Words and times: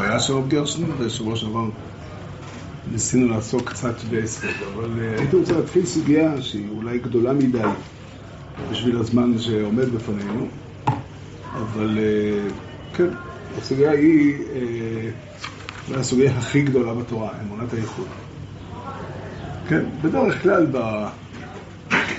הבעיה 0.00 0.20
של 0.20 0.32
רב 0.32 0.48
גרשן, 0.48 0.84
בשבוע 1.00 1.36
שעבר 1.36 1.68
ניסינו 2.92 3.28
לעסוק 3.28 3.70
קצת 3.70 3.94
ביסוד, 4.10 4.50
אבל 4.74 4.90
אה, 5.00 5.18
הייתי 5.18 5.36
רוצה 5.36 5.52
להתחיל 5.52 5.86
סוגיה 5.86 6.42
שהיא 6.42 6.68
אולי 6.76 6.98
גדולה 6.98 7.32
מדי 7.32 7.62
בשביל 8.70 8.96
הזמן 8.96 9.38
שעומד 9.38 9.88
בפנינו, 9.88 10.46
אבל 11.54 11.98
אה, 11.98 12.48
כן, 12.94 13.08
הסוגיה 13.58 13.90
היא 13.90 14.34
אולי 15.88 16.00
הסוגיה 16.00 16.32
הכי 16.38 16.62
גדולה 16.62 16.94
בתורה, 16.94 17.30
אמונת 17.42 17.72
הייחוד. 17.72 18.06
כן, 19.68 19.84
בדרך 20.02 20.42
כלל 20.42 20.66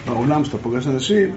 בעולם 0.06 0.46
שאתה 0.46 0.58
פוגש 0.58 0.88
אנשים, 0.88 1.36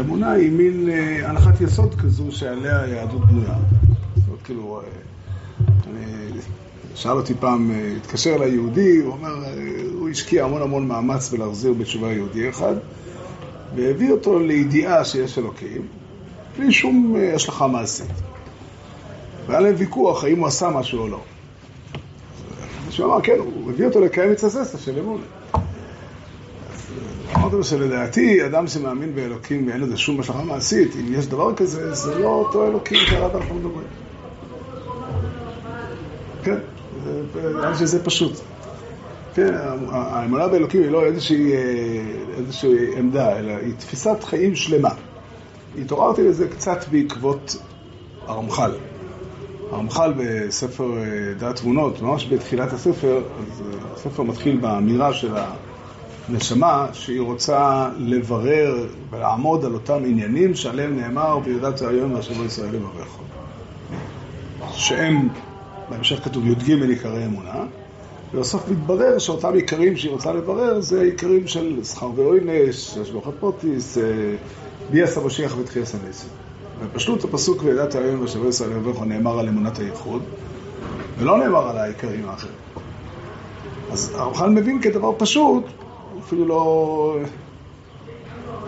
אמונה 0.00 0.30
היא 0.30 0.52
מין 0.52 0.88
אה, 0.88 1.28
הנחת 1.30 1.60
יסוד 1.60 1.94
כזו 1.94 2.32
שעליה 2.32 2.82
היהדות 2.82 3.26
בנויה. 3.26 3.54
זאת 4.16 4.26
אומרת, 4.28 4.42
כאילו, 4.44 4.80
אה, 4.80 5.09
שאל 6.94 7.12
אותי 7.12 7.34
פעם, 7.40 7.70
אה, 7.70 7.92
התקשר 7.96 8.34
אליי 8.34 8.50
יהודי, 8.50 8.96
הוא 8.96 9.12
אומר, 9.12 9.34
הוא 9.92 10.08
השקיע 10.08 10.44
המון 10.44 10.62
המון 10.62 10.88
מאמץ 10.88 11.30
בלהחזיר 11.30 11.72
בתשובה 11.72 12.12
יהודי 12.12 12.48
אחד, 12.48 12.74
והביא 13.74 14.12
אותו 14.12 14.38
לידיעה 14.38 15.04
שיש 15.04 15.38
אלוקים, 15.38 15.82
בלי 16.58 16.72
שום 16.72 17.16
השלכה 17.34 17.66
מעשית. 17.66 18.10
והיה 19.46 19.60
להם 19.60 19.74
ויכוח 19.78 20.24
האם 20.24 20.38
הוא 20.38 20.46
עשה 20.46 20.70
משהו 20.70 20.98
או 20.98 21.08
לא. 21.08 21.20
אז 22.88 23.00
אמר, 23.00 23.20
כן, 23.20 23.38
הוא 23.38 23.70
הביא 23.70 23.86
אותו 23.86 24.00
לקיים 24.00 24.32
את 24.32 24.44
הססה 24.44 24.78
של 24.78 24.98
אמונה. 24.98 25.24
אמרתי 27.36 27.56
לו 27.56 27.64
שלדעתי, 27.64 28.46
אדם 28.46 28.66
שמאמין 28.66 29.14
באלוקים 29.14 29.68
ואין 29.68 29.80
לזה 29.80 29.96
שום 29.96 30.20
השלכה 30.20 30.42
מעשית, 30.42 30.96
אם 30.96 31.14
יש 31.14 31.26
דבר 31.26 31.54
כזה, 31.54 31.94
זה 31.94 32.18
לא 32.18 32.28
אותו 32.28 32.66
אלוקים 32.66 32.98
שעליו 33.06 33.36
אנחנו 33.36 33.54
מדברים. 33.54 33.86
כן, 36.42 36.56
נראה 37.54 37.70
לי 37.70 37.76
שזה 37.76 38.04
פשוט. 38.04 38.32
כן, 39.34 39.54
האמונה 39.90 40.48
באלוקים 40.48 40.82
היא 40.82 40.90
לא 40.90 41.04
איזושהי, 41.04 41.52
איזושהי 42.36 42.98
עמדה, 42.98 43.38
אלא 43.38 43.52
היא 43.52 43.74
תפיסת 43.78 44.24
חיים 44.24 44.54
שלמה. 44.54 44.90
התעוררתי 45.78 46.22
לזה 46.22 46.48
קצת 46.48 46.84
בעקבות 46.90 47.56
הרמח"ל. 48.26 48.72
הרמח"ל 49.72 50.12
בספר 50.16 50.98
אה, 50.98 51.34
דעת 51.38 51.56
תבונות, 51.56 52.02
ממש 52.02 52.28
בתחילת 52.32 52.72
הספר, 52.72 53.16
אז 53.16 53.62
אה, 53.62 53.92
הספר 53.94 54.22
מתחיל 54.22 54.56
באמירה 54.56 55.12
של 55.12 55.36
ה... 55.36 55.52
נשמה 56.28 56.86
שהיא 56.92 57.20
רוצה 57.20 57.88
לברר 57.98 58.86
ולעמוד 59.10 59.64
על 59.64 59.74
אותם 59.74 60.02
עניינים 60.06 60.54
שעליהם 60.54 60.96
נאמר 60.96 61.38
ויודעת 61.44 61.82
היום 61.82 62.12
והשבוע 62.12 62.46
ישראל 62.46 62.74
יברך. 62.74 63.16
שהם, 64.72 65.28
בהמשך 65.90 66.24
כתוב 66.24 66.46
י"ג 66.46 66.82
עיקרי 66.82 67.26
אמונה, 67.26 67.64
ובסוף 68.34 68.68
מתברר 68.68 69.18
שאותם 69.18 69.54
עיקרים 69.54 69.96
שהיא 69.96 70.10
רוצה 70.10 70.32
לברר 70.32 70.80
זה 70.80 71.02
עיקרים 71.02 71.46
של 71.46 71.84
שכר 71.84 72.10
ועונש, 72.16 72.98
השגוחת 72.98 73.32
פוטיס, 73.40 73.98
אה, 73.98 74.02
ביאס 74.90 75.18
המשיח 75.18 75.58
ותחייס 75.58 75.94
הנסים. 75.94 76.30
ופשוט 76.80 77.24
הפסוק 77.24 77.62
וידעת 77.64 77.94
היום 77.94 78.20
והשבוע 78.20 78.48
ישראל 78.48 78.72
יברך 78.72 79.02
נאמר 79.02 79.38
על 79.38 79.48
אמונת 79.48 79.78
הייחוד, 79.78 80.22
ולא 81.18 81.38
נאמר 81.38 81.68
על 81.68 81.78
העיקרים 81.78 82.28
האחרים. 82.28 82.54
אז 83.92 84.12
הרמח"ל 84.14 84.48
מבין 84.48 84.82
כדבר 84.82 85.12
פשוט 85.18 85.64
אפילו 86.20 86.46
לא... 86.46 87.16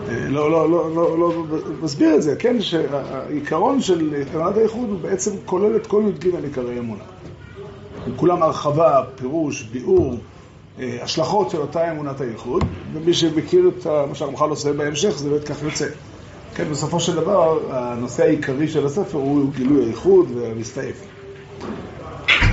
לא, 0.09 0.51
לא, 0.51 0.69
לא, 0.69 0.95
לא, 0.95 1.19
לא 1.19 1.43
מסביר 1.81 2.15
את 2.15 2.21
זה, 2.21 2.35
כן, 2.35 2.61
שהעיקרון 2.61 3.81
של 3.81 4.15
אמונת 4.35 4.57
הייחוד 4.57 4.89
הוא 4.89 4.99
בעצם 4.99 5.31
כולל 5.45 5.75
את 5.75 5.87
כל 5.87 6.03
י"ג 6.07 6.35
עיקרי 6.43 6.79
אמונה. 6.79 7.03
הם 8.05 8.13
כולם 8.15 8.43
הרחבה, 8.43 9.01
פירוש, 9.15 9.63
ביאור, 9.63 10.15
השלכות 10.79 11.49
של 11.49 11.57
אותה 11.57 11.91
אמונת 11.91 12.21
הייחוד, 12.21 12.63
ומי 12.93 13.13
שמכיר 13.13 13.71
את 13.77 13.87
מה 13.87 14.15
שהרמח"ל 14.15 14.49
עושה 14.49 14.73
בהמשך, 14.73 15.17
זה 15.17 15.29
באמת 15.29 15.43
כך 15.43 15.63
יוצא. 15.63 15.87
כן, 16.55 16.63
בסופו 16.71 16.99
של 16.99 17.15
דבר, 17.15 17.59
הנושא 17.69 18.23
העיקרי 18.23 18.67
של 18.67 18.85
הספר 18.85 19.17
הוא 19.17 19.51
גילוי 19.55 19.85
הייחוד 19.85 20.31
והמסתעף. 20.35 21.01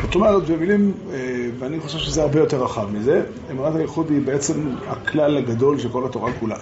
זאת 0.03 0.15
אומרת, 0.15 0.51
במילים, 0.51 0.93
אה, 1.13 1.17
ואני 1.59 1.81
חושב 1.81 1.99
שזה 1.99 2.23
הרבה 2.23 2.41
יותר 2.41 2.65
רחב 2.65 2.87
מזה, 2.93 3.23
אמרת 3.51 3.77
הייחוד 3.77 4.11
היא 4.11 4.21
בעצם 4.25 4.55
הכלל 4.87 5.37
הגדול 5.37 5.79
של 5.79 5.89
כל 5.89 6.05
התורה 6.05 6.33
כולה. 6.41 6.57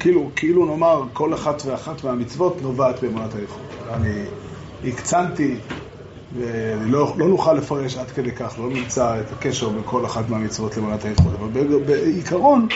כאילו, 0.00 0.30
כאילו 0.36 0.66
נאמר, 0.66 1.02
כל 1.12 1.34
אחת 1.34 1.62
ואחת 1.66 2.04
מהמצוות 2.04 2.62
נובעת 2.62 3.02
באמונת 3.02 3.34
הייחוד. 3.34 3.64
אני 3.94 4.24
הקצנתי, 4.84 5.56
ואני 6.36 6.90
לא, 6.90 7.14
לא 7.18 7.28
נוכל 7.28 7.52
לפרש 7.52 7.96
עד 7.96 8.10
כדי 8.10 8.32
כך, 8.32 8.54
לא 8.58 8.70
נמצא 8.70 9.20
את 9.20 9.32
הקשר 9.32 9.68
בין 9.68 9.82
כל 9.84 10.06
אחת 10.06 10.28
מהמצוות 10.28 10.76
לאמונת 10.76 11.04
הייחוד. 11.04 11.34
אבל 11.34 11.48
בעיקרון, 11.86 12.68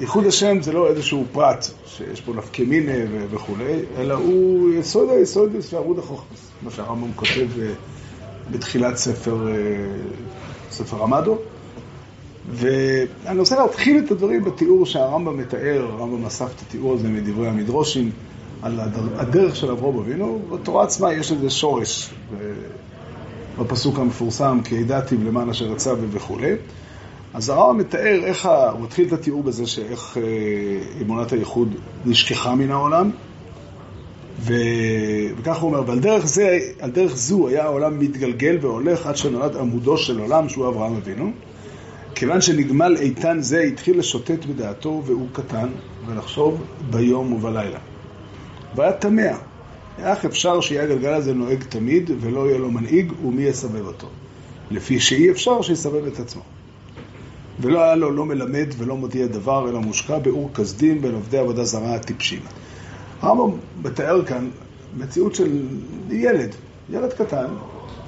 ייחוד 0.00 0.26
השם 0.26 0.62
זה 0.62 0.72
לא 0.72 0.88
איזשהו 0.88 1.24
פרט 1.32 1.66
שיש 1.86 2.20
בו 2.20 2.34
נפקא 2.34 2.62
מינה 2.62 3.26
וכולי, 3.30 3.80
אלא 3.96 4.14
הוא 4.14 4.70
יסוד 4.70 5.10
היסוד 5.10 5.50
ועמוד 5.72 5.98
החוכמס, 5.98 6.50
מה 6.62 6.70
שהרמב"ם 6.70 7.12
כותב 7.12 7.48
אה, 7.62 7.72
בתחילת 8.50 8.96
ספר, 8.96 9.48
אה, 9.48 9.54
ספר 10.70 11.02
המדו. 11.02 11.38
ואני 12.48 13.38
רוצה 13.38 13.62
להתחיל 13.62 14.02
את 14.04 14.10
הדברים 14.10 14.44
בתיאור 14.44 14.86
שהרמב"ם 14.86 15.38
מתאר, 15.38 15.88
הרמב"ם 15.92 16.24
אסף 16.24 16.54
את 16.56 16.60
התיאור 16.68 16.94
הזה 16.94 17.08
מדברי 17.08 17.48
המדרושים, 17.48 18.10
על 18.62 18.80
הדרך 19.16 19.56
של 19.56 19.70
אברהם 19.70 19.98
אבינו, 19.98 20.40
בתורה 20.50 20.84
עצמה 20.84 21.12
יש 21.12 21.32
לזה 21.32 21.50
שורש 21.50 22.10
בפסוק 23.58 23.98
המפורסם, 23.98 24.58
כי 24.64 24.74
ידעתי 24.74 25.16
למען 25.16 25.50
אשר 25.50 25.64
רצה 25.64 25.92
וכולי. 26.10 26.54
אז 27.34 27.48
הרמב"ם 27.48 27.78
מתאר 27.78 28.20
איך, 28.24 28.48
הוא 28.72 28.80
מתחיל 28.80 29.08
את 29.08 29.12
התיאור 29.12 29.42
בזה 29.42 29.66
שאיך 29.66 30.16
אה, 30.16 30.22
אמונת 31.02 31.32
הייחוד 31.32 31.74
נשכחה 32.04 32.54
מן 32.54 32.70
העולם, 32.70 33.10
ו... 34.40 34.54
וכך 35.36 35.58
הוא 35.58 35.70
אומר, 35.70 35.82
ועל 35.86 35.98
דרך, 35.98 36.26
זה, 36.26 36.58
דרך 36.92 37.16
זו 37.16 37.48
היה 37.48 37.64
העולם 37.64 37.98
מתגלגל 37.98 38.58
והולך 38.60 39.06
עד 39.06 39.16
שנולד 39.16 39.56
עמודו 39.56 39.98
של 39.98 40.20
עולם 40.20 40.48
שהוא 40.48 40.68
אברהם 40.68 40.96
אבינו. 40.96 41.32
כיוון 42.14 42.40
שנגמל 42.40 42.96
איתן 43.00 43.40
זה 43.40 43.60
התחיל 43.60 43.98
לשוטט 43.98 44.44
בדעתו 44.46 45.02
והוא 45.06 45.28
קטן 45.32 45.68
ולחשוב 46.06 46.62
ביום 46.90 47.32
ובלילה. 47.32 47.78
והיה 48.74 48.92
תמה, 48.92 49.38
איך 49.98 50.24
אפשר 50.24 50.60
שיהיה 50.60 50.82
הגלגל 50.82 51.14
הזה 51.14 51.34
נוהג 51.34 51.62
תמיד 51.62 52.10
ולא 52.20 52.48
יהיה 52.48 52.58
לו 52.58 52.70
מנהיג 52.70 53.12
ומי 53.24 53.42
יסבב 53.42 53.86
אותו? 53.86 54.06
לפי 54.70 55.00
שאי 55.00 55.30
אפשר 55.30 55.62
שיסבב 55.62 56.06
את 56.06 56.20
עצמו. 56.20 56.42
ולא 57.60 57.82
היה 57.82 57.94
לו 57.94 58.10
לא 58.10 58.26
מלמד 58.26 58.66
ולא 58.78 58.96
מודיע 58.96 59.26
דבר, 59.26 59.68
אלא 59.68 59.80
מושקע 59.80 60.18
באור 60.18 60.50
כסדים 60.54 61.02
בין 61.02 61.14
עובדי 61.14 61.38
עבודה 61.38 61.64
זרה 61.64 61.94
הטיפשים. 61.94 62.40
הרמב"ם 63.22 63.58
מתאר 63.82 64.24
כאן 64.24 64.50
מציאות 64.98 65.34
של 65.34 65.66
ילד, 66.10 66.54
ילד 66.90 67.12
קטן, 67.12 67.46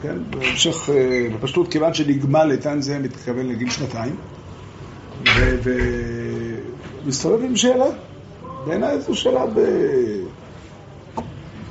כן, 0.03 0.16
בהמשך, 0.31 0.91
אה, 0.91 1.26
בפשטות, 1.34 1.72
כיוון 1.72 1.94
שנגמל 1.94 2.48
איתן 2.53 2.81
זה 2.81 2.98
מתכוון 2.98 3.47
לגיל 3.47 3.70
שנתיים, 3.70 4.16
ומסתובב 7.04 7.44
עם 7.44 7.56
שאלה, 7.56 7.87
בעיניי 8.66 9.00
זו 9.00 9.15
שאלה 9.15 9.47
ב... 9.47 9.59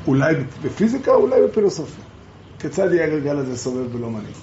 אולי 0.07 0.35
בפיזיקה, 0.63 1.11
אולי 1.11 1.41
בפילוסופיה. 1.47 2.03
כיצד 2.59 2.93
יהיה 2.93 3.07
הגלגל 3.07 3.37
הזה 3.37 3.57
סובב 3.57 3.95
ולא 3.95 4.09
מנהיג? 4.09 4.35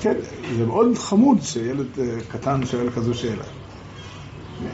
כן, 0.00 0.14
זה 0.58 0.66
מאוד 0.66 0.98
חמוד 0.98 1.38
שילד 1.42 1.86
אה, 1.98 2.04
קטן 2.28 2.66
שואל 2.66 2.90
כזו 2.90 3.14
שאלה. 3.14 3.44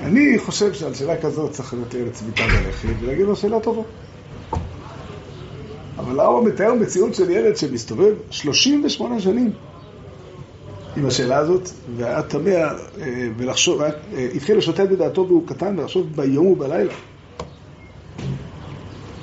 אני 0.02 0.38
חושב 0.38 0.72
שעל 0.72 0.94
שאלה 0.94 1.20
כזאת 1.20 1.52
צריך 1.52 1.74
להיות 1.74 1.94
ילד 1.94 2.12
צביטה 2.12 2.48
בלחי 2.48 2.88
ולהגיד 3.00 3.26
לו 3.26 3.36
שאלה 3.36 3.60
טובה. 3.60 3.82
אבל 5.98 6.12
למה 6.12 6.40
מתאר 6.40 6.74
מציאות 6.74 7.14
של 7.14 7.30
ילד 7.30 7.56
שמסתובב 7.56 8.14
38 8.30 9.20
שנים 9.20 9.50
עם 10.96 11.06
השאלה 11.06 11.36
הזאת, 11.38 11.68
והיה 11.96 12.22
תמה 12.22 12.50
אה, 12.50 13.28
ולחשוב, 13.36 13.82
אה, 13.82 13.88
התחיל 14.34 14.58
לשוטט 14.58 14.88
בדעתו 14.90 15.26
והוא 15.28 15.48
קטן 15.48 15.78
ולחשוב 15.78 16.06
ביום 16.16 16.46
ובלילה. 16.46 16.92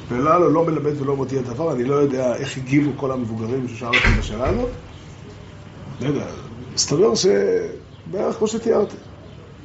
ולא 0.09 0.39
לו 0.39 0.49
לא 0.49 0.65
מלמד 0.65 1.01
ולא 1.01 1.15
מודיע 1.15 1.41
דבר, 1.41 1.73
אני 1.73 1.83
לא 1.83 1.95
יודע 1.95 2.35
איך 2.35 2.57
הגיבו 2.57 2.91
כל 2.97 3.11
המבוגרים 3.11 3.67
ששאלו 3.67 3.93
אותי 3.93 4.13
בשאלה 4.13 4.47
הזאת. 4.47 4.69
לא 6.01 6.07
יודע, 6.07 6.25
מסתבר 6.73 7.13
שבערך 7.15 8.37
כמו 8.37 8.47
שתיארתי. 8.47 8.97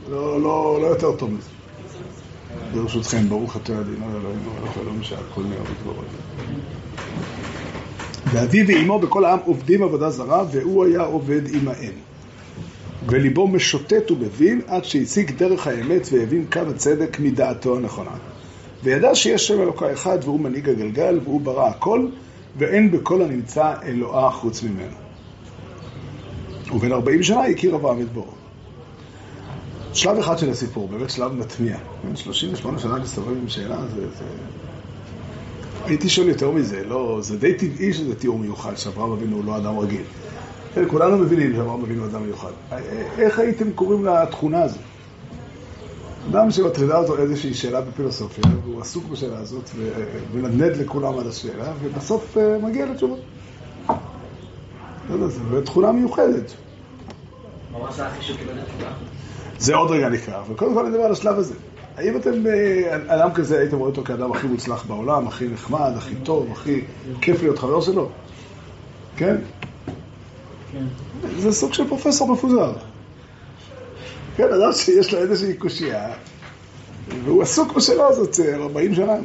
לא, 0.09 0.41
לא, 0.43 0.79
לא 0.83 0.87
יותר 0.87 1.17
טוב 1.17 1.31
מזה. 1.31 1.51
ברשותכם, 2.73 3.29
ברוך 3.29 3.57
אתה 3.57 3.81
אדינו 3.81 4.19
אלוהים 4.19 4.39
מלך 4.45 4.79
אלוהים 4.79 5.03
שהכל 5.03 5.43
נהיה 5.45 5.63
ותבורך. 5.63 6.07
ואבי 8.33 8.63
ואימו 8.63 8.99
בכל 8.99 9.25
העם 9.25 9.39
עובדים 9.45 9.83
עבודה 9.83 10.11
זרה, 10.11 10.45
והוא 10.53 10.85
היה 10.85 11.03
עובד 11.03 11.55
עמהם. 11.55 11.93
וליבו 13.09 13.49
משוטט 13.49 14.11
ומבין 14.11 14.61
עד 14.67 14.85
שהציג 14.85 15.31
דרך 15.31 15.67
האמת 15.67 16.09
והבין 16.13 16.45
קו 16.53 16.61
הצדק 16.61 17.17
מדעתו 17.21 17.77
הנכונה. 17.77 18.11
וידע 18.83 19.15
שיש 19.15 19.49
שם 19.49 19.63
אלוקה 19.63 19.93
אחד 19.93 20.19
והוא 20.23 20.41
מנהיג 20.41 20.69
הגלגל 20.69 21.21
והוא 21.25 21.41
ברא 21.41 21.69
הכל, 21.69 22.07
ואין 22.59 22.91
בכל 22.91 23.23
הנמצא 23.23 23.75
אלוהה 23.83 24.31
חוץ 24.31 24.63
ממנו. 24.63 24.97
ובן 26.73 26.93
40 26.93 27.23
שנה 27.23 27.45
הכיר 27.45 27.77
אברהם 27.77 28.01
את 28.01 28.13
בורו. 28.13 28.33
שלב 29.93 30.19
אחד 30.19 30.39
של 30.39 30.51
הסיפור, 30.51 30.89
באמת 30.89 31.11
שלב 31.11 31.33
מטמיע. 31.33 31.77
38 32.15 32.79
שנה 32.79 32.99
להסתובב 32.99 33.37
עם 33.43 33.49
שאלה, 33.49 33.77
זה, 33.95 34.09
זה... 34.19 34.25
הייתי 35.89 36.09
שואל 36.09 36.29
יותר 36.29 36.51
מזה, 36.51 36.85
לא, 36.85 37.19
זה 37.23 37.39
די 37.39 37.55
טבעי 37.55 37.93
שזה 37.93 38.15
תיאור 38.15 38.39
מיוחד, 38.39 38.77
שאברהם 38.77 39.13
אבינו 39.13 39.37
הוא 39.37 39.45
לא 39.45 39.57
אדם 39.57 39.79
רגיל. 39.79 40.03
כולנו 40.89 41.19
מבינים 41.19 41.53
שאברהם 41.53 41.83
אבינו 41.83 42.05
אדם 42.05 42.23
מיוחד. 42.23 42.51
איך 43.19 43.39
הייתם 43.39 43.73
קוראים 43.73 44.05
לתכונה 44.05 44.63
הזו? 44.63 44.79
אדם 46.31 46.51
שמטרידה 46.51 46.99
אותו 46.99 47.19
איזושהי 47.19 47.55
שאלה 47.55 47.81
בפילוסופיה, 47.81 48.45
והוא 48.65 48.81
עסוק 48.81 49.05
בשאלה 49.05 49.39
הזאת, 49.39 49.71
ומנדנד 50.33 50.77
לכולם 50.77 51.19
על 51.19 51.29
השאלה, 51.29 51.73
ובסוף 51.83 52.37
אה, 52.37 52.59
מגיע 52.59 52.87
לתשובות. 52.87 53.19
לא 53.89 55.15
יודע, 55.15 55.27
זו 55.29 55.61
תכונה 55.65 55.93
מיוחדת. 55.93 56.55
זה 59.59 59.75
עוד 59.75 59.91
רגע 59.91 60.09
נקרא, 60.09 60.43
וקודם 60.51 60.75
כל 60.75 60.89
נדבר 60.89 61.03
על 61.03 61.13
השלב 61.13 61.39
הזה. 61.39 61.55
האם 61.99 62.17
אתם, 62.17 62.47
אה, 62.47 62.97
אדם 63.07 63.33
כזה, 63.33 63.59
הייתם 63.59 63.77
רואים 63.77 63.91
אותו 63.91 64.05
כאדם 64.05 64.33
הכי 64.33 64.47
מוצלח 64.47 64.85
בעולם, 64.85 65.29
הכי 65.29 65.49
נחמד, 65.49 65.93
הכי 65.97 66.15
טוב, 66.15 66.53
הכי 66.53 66.81
כיף 67.21 67.43
להיות 67.43 67.59
חבר 67.59 67.81
שלו? 67.81 68.09
כן? 69.17 69.37
כן. 70.73 70.85
זה 71.39 71.53
סוג 71.53 71.75
של 71.75 71.89
פרופסור 71.89 72.33
מפוזר. 72.33 72.73
כן, 74.37 74.45
אדם 74.53 74.73
שיש 74.73 75.15
לו 75.15 75.19
איזושהי 75.19 75.55
קושייה, 75.55 76.09
והוא 77.25 77.43
עסוק 77.43 77.73
בשאלה 77.73 78.07
הזאת 78.07 78.41
40 78.55 78.95
שנה. 78.95 79.17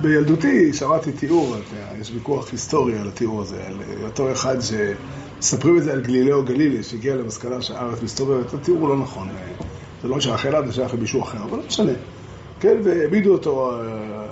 בילדותי 0.00 0.72
שמעתי 0.72 1.12
תיאור, 1.12 1.56
יש 2.00 2.10
ויכוח 2.14 2.52
היסטורי 2.52 2.98
על 2.98 3.08
התיאור 3.08 3.42
הזה, 3.42 3.66
על 3.66 3.74
אותו 4.04 4.32
אחד 4.32 4.56
שמספרים 4.60 5.78
את 5.78 5.84
זה 5.84 5.92
על 5.92 6.00
גלילאו 6.00 6.44
גלילי, 6.44 6.82
שהגיע 6.82 7.16
למסקנה 7.16 7.62
שהארץ 7.62 8.02
מסתובבת, 8.02 8.54
התיאור 8.54 8.88
לא 8.88 8.96
נכון, 8.96 9.28
זה 10.06 10.12
לא 10.12 10.20
שייך 10.20 10.46
אליו, 10.46 10.62
זה 10.66 10.72
שייך 10.72 10.94
למישהו 10.94 11.22
אחר, 11.22 11.38
אבל 11.42 11.58
לא 11.58 11.66
משנה. 11.66 11.92
כן, 12.60 12.76
והעמידו 12.84 13.32
אותו, 13.32 13.72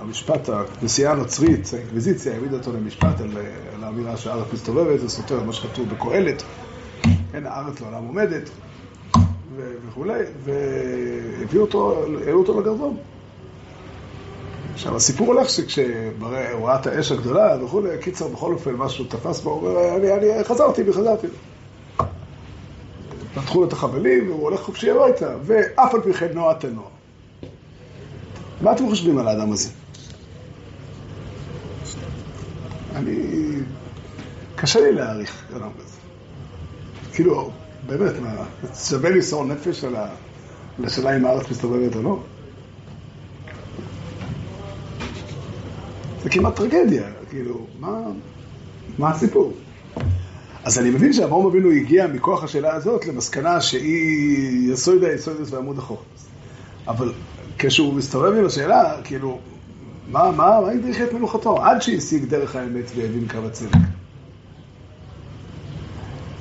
המשפט, 0.00 0.49
הכנסייה 0.49 1.12
הנוצרית, 1.12 1.71
האינקוויזיציה, 1.75 2.32
העמידו 2.35 2.56
אותו 2.56 2.73
למשפט 2.73 3.21
על, 3.21 3.31
על 3.75 3.85
האמירה 3.85 4.17
שהארץ 4.17 4.47
מסתובבת, 4.53 5.00
זה 5.00 5.09
סותר 5.09 5.43
מה 5.43 5.53
שכתוב 5.53 5.88
בקהלת, 5.88 6.43
כן, 7.32 7.47
הארץ 7.47 7.81
לעולם 7.81 8.05
עומדת, 8.05 8.50
וכולי, 9.88 10.21
והביאו 10.44 11.62
אותו, 11.62 12.05
העלו 12.27 12.38
אותו 12.38 12.61
לגרדום. 12.61 12.97
עכשיו, 14.75 14.97
הסיפור 14.97 15.27
הולך 15.27 15.50
שכשהוא 15.50 15.85
ראה 16.62 16.81
את 16.81 16.87
האש 16.87 17.12
הגדולה 17.12 17.65
וכולי, 17.65 17.88
קיצר, 18.00 18.29
בכל 18.29 18.53
אופן, 18.53 18.73
משהו 18.73 19.05
תפס 19.05 19.41
בו, 19.41 19.50
הוא 19.50 19.69
אומר, 19.69 19.97
אני, 19.97 20.12
אני 20.12 20.44
חזרתי 20.44 20.82
בי, 20.82 20.93
חזרתי. 20.93 21.27
פתחו 23.35 23.61
לו 23.61 23.69
את 23.69 23.73
החבלים, 23.73 24.31
והוא 24.31 24.43
הולך 24.43 24.61
חופשי 24.61 24.91
הביתה, 24.91 25.37
ואף 25.45 25.95
על 25.95 26.01
פי 26.01 26.13
כן 26.13 26.29
נוע 26.35 26.55
תנוע. 26.55 26.89
מה 28.61 28.73
אתם 28.73 28.89
חושבים 28.89 29.19
על 29.19 29.29
האדם 29.29 29.53
הזה? 29.53 29.71
אני... 32.95 33.17
קשה 34.57 34.81
לי 34.81 34.93
להעריך 34.93 35.45
אדם 35.57 35.69
כזה. 35.79 35.97
כאילו, 37.13 37.51
באמת, 37.87 38.13
מה, 38.23 38.45
שווה 38.75 39.11
למסור 39.11 39.45
נפש 39.45 39.85
על 39.85 39.97
ה... 39.97 40.09
לשאלה 40.79 41.17
אם 41.17 41.25
הארץ 41.25 41.51
מסתובבת 41.51 41.97
או 41.97 42.03
לא? 42.03 42.19
זה 46.23 46.31
כמעט 46.31 46.57
טרגדיה, 46.57 47.09
כאילו, 47.31 47.67
מה, 47.81 47.99
מה 48.99 49.11
הסיפור? 49.11 49.53
אז 50.65 50.79
אני 50.79 50.91
מבין 50.91 51.13
שאברהם 51.13 51.47
אבינו 51.47 51.71
הגיע 51.71 52.07
מכוח 52.07 52.45
השאלה 52.45 52.75
הזאת 52.75 53.07
למסקנה 53.07 53.61
שהיא 53.61 54.73
יסוד 54.73 55.05
היסודס 55.05 55.53
ועמוד 55.53 55.79
החוק. 55.79 56.03
אבל 56.89 57.13
כשהוא 57.59 57.95
מסתובב 57.95 58.39
עם 58.39 58.47
השאלה, 58.47 58.97
כאילו, 59.05 59.39
מה, 60.09 60.31
מה, 60.31 60.61
מה 60.61 60.71
הדריך 60.71 61.01
את 61.01 61.13
מלוכתו? 61.13 61.65
עד 61.65 61.83
שהשיג 61.83 62.25
דרך 62.25 62.57
האמת 62.57 62.91
והבין 62.97 63.29
קו 63.29 63.39
הצדק. 63.47 63.79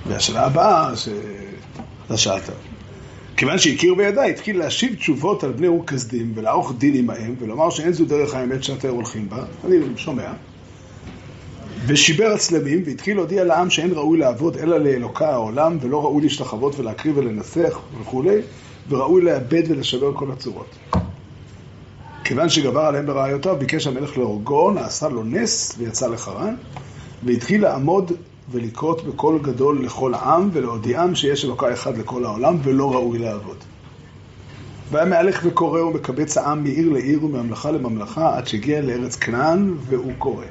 והשאלה 0.07 0.45
הבאה 0.45 0.95
שאתה 0.95 2.17
שאלת, 2.17 2.49
כיוון 3.37 3.57
שהכיר 3.57 3.95
בידה, 3.95 4.23
התחיל 4.23 4.59
להשיב 4.59 4.95
תשובות 4.95 5.43
על 5.43 5.51
בני 5.51 5.67
אור 5.67 5.85
כסדים 5.87 6.31
ולערוך 6.35 6.73
דין 6.77 6.95
עמהם 6.95 7.35
ולומר 7.39 7.69
שאין 7.69 7.93
זו 7.93 8.05
דרך 8.05 8.33
האמת 8.33 8.63
שאתם 8.63 8.89
הולכים 8.89 9.29
בה, 9.29 9.45
אני 9.65 9.77
שומע, 9.95 10.31
ושיבר 11.87 12.31
הצלמים 12.35 12.83
והתחיל 12.85 13.17
להודיע 13.17 13.43
לעם 13.43 13.69
שאין 13.69 13.91
ראוי 13.93 14.17
לעבוד 14.17 14.57
אלא 14.57 14.77
לאלוקה 14.77 15.29
העולם 15.29 15.77
ולא 15.81 16.03
ראוי 16.03 16.23
להשתחוות 16.23 16.79
ולהקריב 16.79 17.17
ולנסח 17.17 17.79
וכולי, 18.01 18.41
וראוי 18.89 19.21
לאבד 19.21 19.63
ולשבר 19.67 20.13
כל 20.13 20.31
הצורות. 20.31 20.75
כיוון 22.23 22.49
שגבר 22.49 22.81
עליהם 22.81 23.05
ברעיותיו, 23.05 23.55
ביקש 23.59 23.87
המלך 23.87 24.17
להורגו, 24.17 24.71
נעשה 24.71 25.09
לו 25.09 25.23
נס 25.23 25.75
ויצא 25.77 26.07
לחרן, 26.07 26.55
והתחיל 27.23 27.61
לעמוד 27.61 28.11
ולקרות 28.51 29.05
בקול 29.07 29.39
גדול 29.41 29.85
לכל 29.85 30.13
העם, 30.13 30.49
ולהודיעם 30.53 31.15
שיש 31.15 31.45
אלוקה 31.45 31.73
אחד 31.73 31.97
לכל 31.97 32.25
העולם, 32.25 32.57
ולא 32.63 32.93
ראוי 32.93 33.19
לעבוד. 33.19 33.57
והיה 34.91 35.05
מהלך 35.05 35.41
וקורא 35.45 35.81
ומקבץ 35.81 36.37
העם 36.37 36.63
מעיר 36.63 36.89
לעיר 36.89 37.25
ומממלכה 37.25 37.71
לממלכה, 37.71 38.37
עד 38.37 38.47
שהגיע 38.47 38.81
לארץ 38.81 39.15
כנען, 39.15 39.73
והוא 39.89 40.13
קורא. 40.17 40.45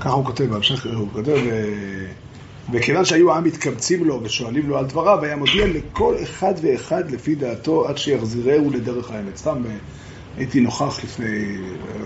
ככה 0.00 0.10
הוא 0.10 0.24
כותב 0.24 0.44
בהמשך, 0.44 0.86
הוא 0.96 1.08
כותב, 1.12 1.38
וכיוון 2.72 3.04
שהיו 3.04 3.32
העם 3.32 3.44
מתקבצים 3.44 4.04
לו 4.04 4.20
ושואלים 4.22 4.68
לו 4.68 4.78
על 4.78 4.86
דבריו, 4.86 5.24
היה 5.24 5.36
מודיע 5.36 5.66
לכל 5.66 6.14
אחד 6.22 6.54
ואחד 6.62 7.10
לפי 7.10 7.34
דעתו 7.34 7.88
עד 7.88 7.98
שיחזירהו 7.98 8.70
לדרך 8.70 9.10
האמת. 9.10 9.36
סתם 9.36 9.62
הייתי 10.36 10.60
נוכח 10.60 11.04
לפני 11.04 11.58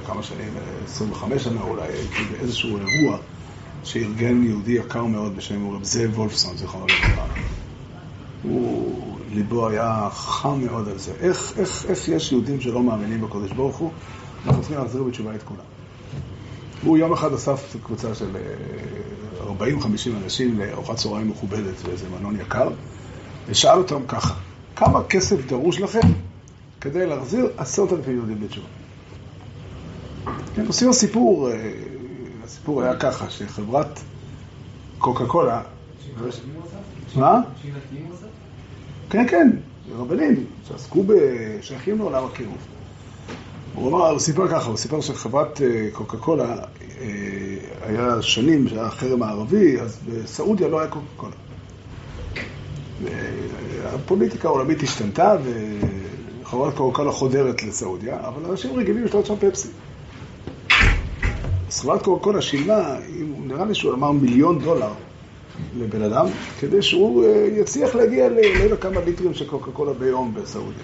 כמה 0.07 0.23
שנים, 0.23 0.53
25 0.85 1.45
שנה 1.45 1.63
אולי, 1.63 1.83
הייתי 1.83 2.25
באיזשהו 2.25 2.79
אירוע 2.79 3.19
שארגן 3.85 4.45
יהודי 4.45 4.73
יקר 4.73 5.05
מאוד 5.05 5.37
בשם 5.37 5.75
רב 5.75 5.85
זאב 5.85 6.19
וולפסון, 6.19 6.57
זיכרונו 6.57 6.89
לברכה. 6.89 7.27
הוא, 8.43 9.19
ליבו 9.35 9.69
היה 9.69 10.09
חם 10.13 10.61
מאוד 10.65 10.89
על 10.89 10.99
זה. 10.99 11.13
איך, 11.21 11.53
איך, 11.57 11.87
איך 11.89 12.09
יש 12.09 12.33
יהודים 12.33 12.61
שלא 12.61 12.83
מאמינים 12.83 13.21
בקודש 13.21 13.53
ברוך 13.53 13.77
הוא? 13.77 13.91
אנחנו 14.47 14.63
צריכים 14.63 14.79
להחזיר 14.79 15.03
בתשובה 15.03 15.35
את 15.35 15.43
כולם. 15.43 15.74
הוא 16.85 16.99
יום 16.99 17.13
אחד 17.13 17.33
אסף 17.33 17.77
קבוצה 17.83 18.15
של 18.15 18.37
40-50 19.41 19.45
אנשים 20.25 20.59
לארוחת 20.59 20.97
צהריים 20.97 21.29
מכובדת 21.29 21.83
באיזה 21.85 22.07
מלון 22.19 22.41
יקר, 22.41 22.69
ושאל 23.47 23.79
אותם 23.79 24.07
ככה, 24.09 24.35
כמה 24.77 25.05
כסף 25.05 25.47
דרוש 25.47 25.81
לכם 25.81 26.09
כדי 26.81 27.07
להחזיר 27.07 27.51
עשרת 27.57 27.93
אלפים 27.93 28.17
יהודים 28.17 28.41
בתשובה? 28.41 28.67
כן, 30.55 30.67
עושים 30.67 30.91
הסיפור, 30.91 31.49
הסיפור 32.45 32.83
היה 32.83 32.97
ככה, 32.97 33.31
שחברת 33.31 34.01
קוקה 34.99 35.27
קולה... 35.27 35.63
מה? 37.17 37.41
כן, 39.11 39.29
כן, 39.29 39.51
רבנים 39.97 40.47
שעסקו 40.69 41.05
בשייכים 41.07 41.99
לעולם 41.99 42.25
הקירוב. 42.25 42.74
הוא 43.75 43.89
אמר, 43.89 44.11
הוא 44.11 44.19
סיפר 44.19 44.49
ככה, 44.49 44.69
הוא 44.69 44.77
סיפר 44.77 45.01
שחברת 45.01 45.61
קוקה 45.93 46.17
קולה 46.17 46.57
היה 47.81 48.23
שנים 48.23 48.69
שהיה 48.69 48.91
חרם 48.91 49.23
הערבי, 49.23 49.81
אז 49.81 49.99
בסעודיה 50.07 50.69
לא 50.69 50.81
היה 50.81 50.89
קוקה 50.89 51.07
קולה. 51.17 51.35
הפוליטיקה 53.85 54.49
העולמית 54.49 54.83
השתנתה 54.83 55.37
וחברת 56.43 56.77
קוקה 56.77 56.97
קולה 56.97 57.13
חודרת 57.13 57.63
לסעודיה, 57.63 58.29
אבל 58.29 58.51
אנשים 58.51 58.77
רגילים 58.77 59.05
לשתות 59.05 59.27
שם 59.27 59.37
פפסי. 59.37 59.69
אז 61.69 61.81
חברת 61.81 62.03
קוקה 62.03 62.25
קולה 62.25 62.43
שילמה, 62.43 62.97
נראה 63.39 63.65
לי 63.65 63.75
שהוא 63.75 63.95
אמר 63.95 64.13
מיליון 64.13 64.59
דולר 64.59 64.93
לבן 65.73 66.03
אדם, 66.03 66.27
כדי 66.61 66.83
שהוא 66.83 67.25
יצליח 67.57 67.95
להגיע 67.95 68.29
ל... 68.29 68.33
לא 68.59 68.65
יודע 68.65 68.77
כמה 68.77 69.01
ליטרים 69.01 69.35
של 69.35 69.47
קוקה 69.51 69.71
קולה 69.73 69.93
ביום 69.93 70.35
בסעודיה. 70.35 70.83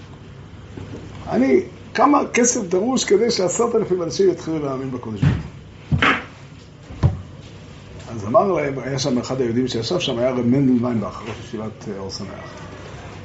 אני, 1.29 1.61
כמה 1.95 2.23
כסף 2.35 2.61
דרוש 2.69 3.05
כדי 3.05 3.31
שעשרת 3.31 3.75
אלפים 3.75 4.03
אנשים 4.03 4.31
יתחילו 4.31 4.59
להאמין 4.59 4.91
בקודש 4.91 5.21
ברוך 5.21 5.51
אז 8.13 8.25
אמר 8.25 8.53
להם, 8.53 8.79
היה 8.79 8.99
שם 8.99 9.19
אחד 9.19 9.41
היהודים 9.41 9.69
שישב 9.69 9.99
שם, 9.99 10.19
היה 10.19 10.31
רב 10.31 10.47
מנדל 10.47 10.85
ויינבך, 10.85 11.23
ראש 11.29 11.39
ישיבת 11.45 11.89
אור 11.99 12.11
שמח. 12.11 12.29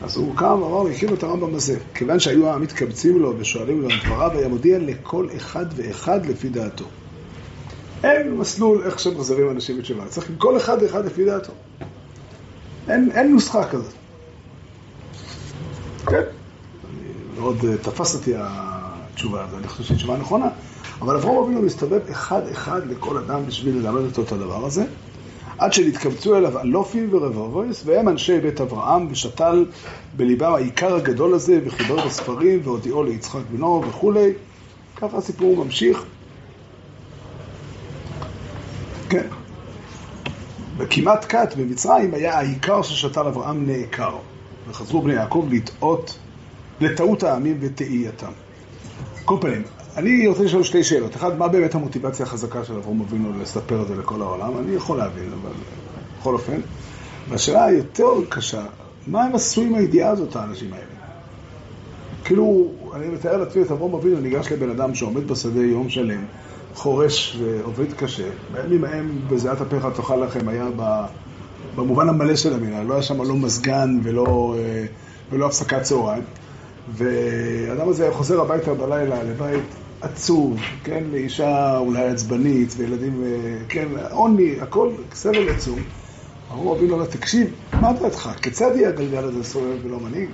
אז 0.01 0.17
הוא 0.17 0.36
קם 0.36 0.62
ואמר 0.62 0.84
לי, 0.84 0.95
הכיר 0.95 1.13
את 1.13 1.24
הרמב"ם 1.24 1.55
הזה. 1.55 1.79
כיוון 1.93 2.19
שהיו 2.19 2.50
המתקבצים 2.50 3.22
לו 3.22 3.34
ושואלים 3.38 3.81
לו 3.81 3.89
על 3.89 3.95
דבריו, 4.05 4.31
היה 4.31 4.48
מודיע 4.48 4.79
לכל 4.79 5.27
אחד 5.38 5.65
ואחד 5.75 6.25
לפי 6.25 6.50
דעתו. 6.50 6.86
אין 8.03 8.38
מסלול 8.38 8.84
איך 8.86 9.00
שמחזירים 9.00 9.50
אנשים 9.51 9.77
בתשובה. 9.77 10.05
צריך 10.05 10.29
עם 10.29 10.36
כל 10.36 10.57
אחד 10.57 10.77
ואחד 10.81 11.05
לפי 11.05 11.25
דעתו. 11.25 11.53
אין, 12.89 13.12
אין 13.13 13.31
נוסחה 13.31 13.67
כזאת. 13.67 13.93
כן. 16.07 16.15
אני 16.15 17.34
מאוד 17.45 17.65
אה, 17.65 17.77
תפס 17.77 18.15
אותי 18.15 18.33
התשובה 18.37 19.43
הזו, 19.43 19.57
אני 19.57 19.67
חושב 19.67 19.83
שהיא 19.83 19.97
תשובה 19.97 20.17
נכונה, 20.17 20.47
אבל 21.01 21.15
אברהם 21.15 21.43
אבינו 21.43 21.61
מסתובב 21.61 21.99
אחד-אחד 22.11 22.87
לכל 22.87 23.17
אדם 23.17 23.45
בשביל 23.45 23.75
ללמד 23.75 24.01
אותו 24.01 24.21
את 24.21 24.31
הדבר 24.31 24.65
הזה, 24.65 24.85
עד 25.57 25.73
שנתקבצו 25.73 26.37
אליו 26.37 26.59
אלופים 26.59 27.09
ורבבויס, 27.11 27.81
והם 27.85 28.09
אנשי 28.09 28.39
בית 28.39 28.61
אברהם, 28.61 29.07
ושתל 29.11 29.65
בליבם 30.15 30.53
העיקר 30.53 30.95
הגדול 30.95 31.33
הזה, 31.33 31.59
וחיבר 31.65 32.05
בספרים, 32.05 32.59
והודיעו 32.63 33.03
ליצחק 33.03 33.41
בנו 33.51 33.83
וכולי. 33.87 34.33
ככה 34.95 35.17
הסיפור 35.17 35.65
ממשיך. 35.65 36.03
כן. 39.09 39.27
בכמעט 40.77 41.25
כת 41.29 41.53
במצרים 41.57 42.13
היה 42.13 42.37
העיקר 42.37 42.81
ששתל 42.81 43.27
אברהם 43.27 43.67
נעקר, 43.67 44.15
וחזרו 44.67 45.01
בני 45.01 45.13
יעקב 45.13 45.47
לטעות, 45.51 46.17
לטעות 46.82 47.24
העמים 47.24 47.58
ותהייתם. 47.62 48.32
כל 49.25 49.38
פנים, 49.41 49.62
אני 49.98 50.27
רוצה 50.27 50.44
לשאול 50.44 50.63
שתי 50.63 50.84
שאלות. 50.84 51.15
אחד, 51.15 51.38
מה 51.38 51.48
באמת 51.48 51.75
המוטיבציה 51.75 52.25
החזקה 52.25 52.63
של 52.63 52.74
אברהם 52.74 53.01
אבינו 53.01 53.39
לספר 53.41 53.82
את 53.82 53.88
זה 53.88 53.96
לכל 53.96 54.22
העולם? 54.22 54.58
אני 54.58 54.75
יכול 54.75 54.98
להבין, 54.98 55.29
אבל 55.41 55.51
בכל 56.20 56.34
אופן. 56.34 56.60
והשאלה 57.29 57.65
היותר 57.65 58.12
קשה, 58.29 58.65
מה 59.08 59.24
הם 59.24 59.36
עשו 59.36 59.62
עם 59.62 59.75
הידיעה 59.75 60.10
הזאת, 60.10 60.36
האנשים 60.36 60.74
האלה? 60.74 60.86
כאילו, 62.24 62.72
אני 62.94 63.08
מתאר 63.08 63.38
לעצמי 63.38 63.62
את 63.62 63.72
אברהם 63.72 63.94
אבינו 63.94 64.20
ניגש 64.20 64.51
לבן 64.51 64.70
אדם 64.70 64.96
שעומד 64.96 65.27
בשדה 65.27 65.62
יום 65.62 65.89
שלם, 65.89 66.25
חורש 66.75 67.38
ועובד 67.39 67.94
קשה. 67.94 68.29
בימים 68.53 68.84
ההם 68.84 69.20
בזיעת 69.29 69.62
אפיך 69.62 69.88
תאכל 69.96 70.15
לכם 70.15 70.48
היה 70.48 70.65
במובן 71.75 72.10
המלא 72.10 72.36
של 72.36 72.53
המילה, 72.53 72.84
לא 72.84 72.94
היה 72.94 73.03
שם 73.03 73.22
לא 73.22 73.36
מזגן 73.36 74.00
ולא, 74.03 74.55
אה, 74.58 74.86
ולא 75.32 75.46
הפסקת 75.46 75.82
צהריים. 75.82 76.24
והאדם 76.93 77.89
הזה 77.89 78.09
חוזר 78.11 78.41
הביתה 78.41 78.73
בלילה 78.73 79.23
לבית 79.23 79.63
עצוב, 80.01 80.59
כן, 80.83 81.03
לאישה 81.11 81.77
אולי 81.77 82.07
עצבנית, 82.07 82.73
וילדים, 82.77 83.23
אה, 83.23 83.57
כן, 83.69 83.87
עוני, 84.11 84.55
הכל 84.61 84.91
סבל 85.13 85.49
עצום. 85.49 85.79
אברהם 86.51 86.67
אבינו 86.67 86.93
אומר, 86.93 87.05
תקשיב, 87.05 87.47
מה 87.73 87.93
דעתך? 87.93 88.29
כיצד 88.41 88.71
יהיה 88.75 88.89
הגלגל 88.89 89.23
הזה 89.23 89.43
סובב 89.43 89.85
ולא 89.85 89.99
מנהיג? 89.99 90.29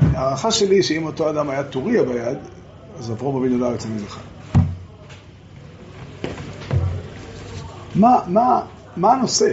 ההערכה 0.00 0.50
שלי 0.50 0.74
היא 0.74 0.82
שאם 0.82 1.06
אותו 1.06 1.30
אדם 1.30 1.50
היה 1.50 1.64
טוריה 1.64 2.02
ביד, 2.02 2.38
אז 2.98 3.10
אברהם 3.10 3.36
אבינו 3.36 3.58
לא 3.58 3.64
היה 3.64 3.72
יוצא 3.72 3.88
מזה 3.88 4.06
חי. 4.08 4.20
מה, 7.94 8.18
מה, 8.26 8.60
מה 8.96 9.12
הנושא? 9.12 9.52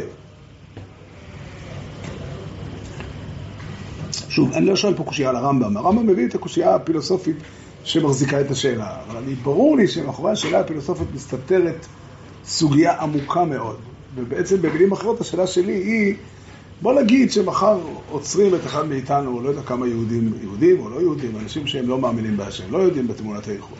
שוב, 4.38 4.54
אני 4.54 4.66
לא 4.66 4.76
שואל 4.76 4.94
פה 4.94 5.04
קושייה 5.04 5.30
על 5.30 5.36
הרמב"ם, 5.36 5.78
הרמב"ם 5.78 6.08
מביא 6.08 6.28
את 6.28 6.36
הקושייה 6.36 6.76
הפילוסופית 6.76 7.36
שמחזיקה 7.84 8.42
את 8.42 8.52
השאלה, 8.52 8.96
אבל 9.08 9.18
אני, 9.18 9.34
ברור 9.34 9.78
לי 9.78 9.88
שמאחורי 9.88 10.32
השאלה 10.32 10.60
הפילוסופית 10.60 11.08
מסתתרת 11.16 11.86
סוגיה 12.46 13.02
עמוקה 13.02 13.46
מאוד, 13.46 13.78
ובעצם 14.16 14.62
במילים 14.62 14.92
אחרות 14.92 15.22
השאלה 15.22 15.48
שלי 15.48 15.74
היא, 15.74 16.16
בוא 16.82 17.02
נגיד 17.02 17.32
שמחר 17.32 17.80
עוצרים 18.10 18.56
את 18.56 18.66
אחד 18.66 18.88
מאיתנו, 18.88 19.42
לא 19.42 19.50
יודע 19.50 19.62
כמה 19.62 19.88
יהודים, 19.88 20.34
יהודים 20.42 20.80
או 20.80 20.90
לא 20.90 21.02
יהודים, 21.02 21.38
אנשים 21.44 21.68
שהם 21.68 21.88
לא 21.88 22.00
מאמינים 22.00 22.38
בהשם, 22.38 22.72
לא 22.72 22.78
יודעים 22.78 23.08
בתמונת 23.08 23.48
האיחוד. 23.48 23.78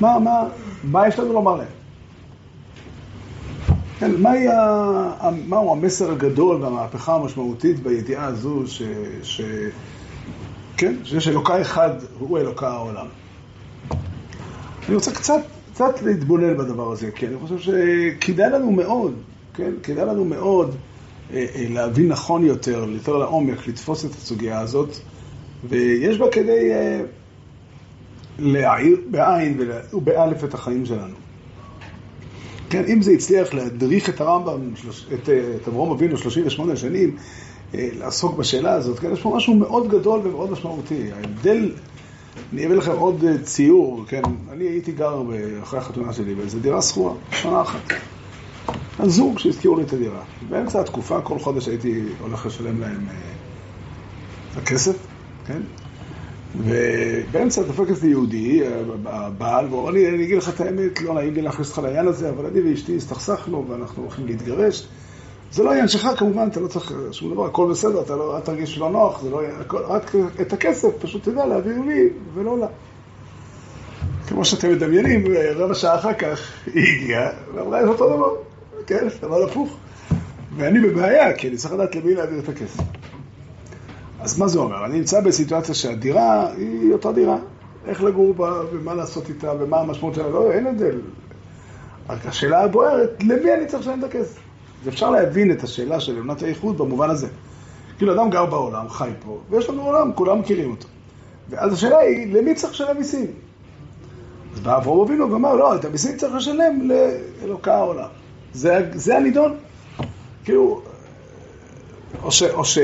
מה, 0.00 0.18
מה, 0.18 0.44
מה 0.84 1.08
יש 1.08 1.18
לנו 1.18 1.32
לומר 1.32 1.56
להם? 1.56 1.77
כן, 3.98 4.26
ה... 4.26 5.30
מהו 5.46 5.72
המסר 5.72 6.10
הגדול 6.10 6.62
והמהפכה 6.62 7.14
המשמעותית 7.14 7.82
בידיעה 7.82 8.24
הזו 8.24 8.62
ש... 8.66 8.82
ש... 9.22 9.40
כן, 10.76 10.94
שיש 11.04 11.28
אלוקה 11.28 11.60
אחד, 11.60 11.90
הוא 12.18 12.38
אלוקה 12.38 12.68
העולם. 12.68 13.06
אני 14.88 14.94
רוצה 14.94 15.10
קצת, 15.10 15.40
קצת 15.72 16.02
להתבונן 16.02 16.56
בדבר 16.56 16.92
הזה, 16.92 17.10
כי 17.10 17.26
אני 17.26 17.36
חושב 17.36 17.58
שכדאי 17.58 18.50
לנו 18.50 18.72
מאוד, 18.72 19.14
כן, 19.54 19.70
כדאי 19.82 20.06
לנו 20.06 20.24
מאוד 20.24 20.76
אה, 21.32 21.46
אה, 21.54 21.66
להבין 21.70 22.08
נכון 22.08 22.44
יותר, 22.44 22.84
יותר 22.88 23.16
לעומק, 23.16 23.68
לתפוס 23.68 24.04
את 24.04 24.10
הסוגיה 24.10 24.60
הזאת, 24.60 24.96
ויש 25.68 26.18
בה 26.18 26.26
כדי 26.32 26.72
אה, 26.72 27.00
להעיר 28.38 28.96
בעין 29.10 29.60
ובאלף 29.92 30.44
את 30.44 30.54
החיים 30.54 30.86
שלנו. 30.86 31.14
כן, 32.70 32.84
אם 32.88 33.02
זה 33.02 33.10
הצליח 33.10 33.54
להדריך 33.54 34.08
את 34.08 34.20
הרמב"ם, 34.20 34.70
את, 35.14 35.28
את 35.28 35.68
אברום 35.68 35.90
אבינו 35.90 36.16
38 36.16 36.76
שנים, 36.76 37.16
אה, 37.74 37.88
לעסוק 37.98 38.36
בשאלה 38.36 38.72
הזאת, 38.72 38.98
כן, 38.98 39.12
יש 39.12 39.20
פה 39.20 39.36
משהו 39.36 39.54
מאוד 39.54 39.88
גדול 39.88 40.20
ומאוד 40.24 40.50
משמעותי. 40.50 41.12
ההבדל, 41.12 41.72
אני 42.52 42.66
אביא 42.66 42.76
לכם 42.76 42.92
עוד 42.92 43.24
אה, 43.24 43.38
ציור, 43.38 44.04
כן, 44.08 44.22
אני 44.52 44.64
הייתי 44.64 44.92
גר 44.92 45.22
אחרי 45.62 45.78
החתונה 45.78 46.12
שלי 46.12 46.34
באיזו 46.34 46.58
דירה 46.58 46.82
שכורה, 46.82 47.12
שנה 47.32 47.62
אחת. 47.62 47.80
הזוג 48.98 49.38
שהזכירו 49.38 49.76
לי 49.76 49.82
את 49.82 49.92
הדירה. 49.92 50.22
באמצע 50.48 50.80
התקופה, 50.80 51.20
כל 51.20 51.38
חודש 51.38 51.68
הייתי 51.68 52.02
הולך 52.20 52.46
לשלם 52.46 52.80
להם 52.80 53.06
אה, 53.08 53.14
את 54.52 54.56
הכסף, 54.56 54.96
כן? 55.46 55.60
ובאמצע 56.56 57.62
דופק 57.62 57.88
איזה 57.88 58.08
יהודי, 58.08 58.62
הבעל, 59.04 59.66
והוא 59.66 59.80
אומר 59.80 59.90
לי, 59.90 60.08
אני 60.08 60.24
אגיד 60.24 60.38
לך 60.38 60.48
את 60.48 60.60
האמת, 60.60 61.00
לא 61.00 61.14
נעים 61.14 61.34
לי 61.34 61.42
להכניס 61.42 61.68
אותך 61.68 61.78
לעניין 61.78 62.08
הזה, 62.08 62.30
אבל 62.30 62.46
אני 62.46 62.60
ואשתי 62.60 62.96
הסתכסכנו 62.96 63.64
ואנחנו 63.68 64.02
הולכים 64.02 64.26
להתגרש. 64.26 64.88
זה 65.52 65.62
לא 65.62 65.70
עניין 65.70 65.88
שלך, 65.88 66.08
כמובן, 66.16 66.48
אתה 66.52 66.60
לא 66.60 66.68
צריך 66.68 66.92
שום 67.12 67.34
דבר, 67.34 67.46
הכל 67.46 67.70
בסדר, 67.70 68.02
אתה 68.02 68.16
לא, 68.16 68.36
אל 68.36 68.40
תרגיש 68.40 68.78
לא 68.78 68.90
נוח, 68.90 69.22
זה 69.22 69.30
לא, 69.30 69.40
הכל, 69.60 69.78
רק 69.78 70.12
את 70.40 70.52
הכסף, 70.52 70.88
פשוט 71.00 71.28
תדע 71.28 71.46
להעביר 71.46 71.80
לי 71.86 72.08
ולא 72.34 72.58
לה. 72.58 72.66
כמו 74.26 74.44
שאתם 74.44 74.70
מדמיינים, 74.72 75.24
רבע 75.56 75.74
שעה 75.74 75.94
אחר 75.94 76.14
כך 76.14 76.40
היא 76.74 76.84
הגיעה 76.96 77.30
ואמרה 77.54 77.82
את 77.82 77.88
אותו 77.88 78.16
דבר, 78.16 78.34
כן, 78.86 79.06
אבל 79.22 79.42
הפוך. 79.42 79.76
ואני 80.56 80.80
בבעיה, 80.80 81.32
כי 81.32 81.48
אני 81.48 81.56
צריך 81.56 81.74
לדעת 81.74 81.96
למי 81.96 82.14
להעביר 82.14 82.38
את 82.38 82.48
הכסף. 82.48 82.82
אז 84.20 84.38
מה 84.38 84.48
זה 84.48 84.58
אומר? 84.58 84.84
אני 84.84 84.98
נמצא 84.98 85.20
בסיטואציה 85.20 85.74
שהדירה 85.74 86.52
היא 86.52 86.92
אותה 86.92 87.12
דירה. 87.12 87.36
איך 87.86 88.02
לגור 88.02 88.34
בה, 88.34 88.62
ומה 88.72 88.94
לעשות 88.94 89.28
איתה, 89.28 89.52
ומה 89.60 89.80
המשמעות 89.80 90.14
שלה, 90.14 90.28
לא, 90.28 90.52
אין 90.52 90.66
הבדל. 90.66 91.00
רק 92.08 92.26
השאלה 92.26 92.64
הבוערת, 92.64 93.22
למי 93.22 93.54
אני 93.54 93.66
צריך 93.66 93.82
לשלם 93.82 93.98
את 93.98 94.04
הכסף? 94.04 94.38
ואפשר 94.84 95.10
להבין 95.10 95.52
את 95.52 95.62
השאלה 95.62 96.00
של 96.00 96.18
אמונת 96.18 96.42
האיחוד 96.42 96.78
במובן 96.78 97.10
הזה. 97.10 97.28
כאילו, 97.98 98.14
אדם 98.14 98.30
גר 98.30 98.46
בעולם, 98.46 98.88
חי 98.88 99.10
פה, 99.24 99.38
ויש 99.50 99.68
לנו 99.68 99.82
עולם, 99.82 100.12
כולם 100.14 100.40
מכירים 100.40 100.70
אותו. 100.70 100.88
ואז 101.50 101.72
השאלה 101.72 101.98
היא, 101.98 102.34
למי 102.34 102.54
צריך 102.54 102.72
לשלם 102.72 102.96
מיסים? 102.96 103.26
אז 104.54 104.60
בא 104.60 104.76
אברהם 104.76 105.00
אבינו 105.00 105.32
ואמר, 105.32 105.54
לא, 105.54 105.76
את 105.76 105.84
המיסים 105.84 106.16
צריך 106.16 106.34
לשלם 106.34 106.90
לאלוקה 106.90 107.74
העולם. 107.74 108.08
זה, 108.52 108.90
זה 108.94 109.16
הנידון. 109.16 109.56
כאילו, 110.44 110.82
או, 112.22 112.32
ש, 112.32 112.42
או, 112.42 112.64
ש, 112.64 112.78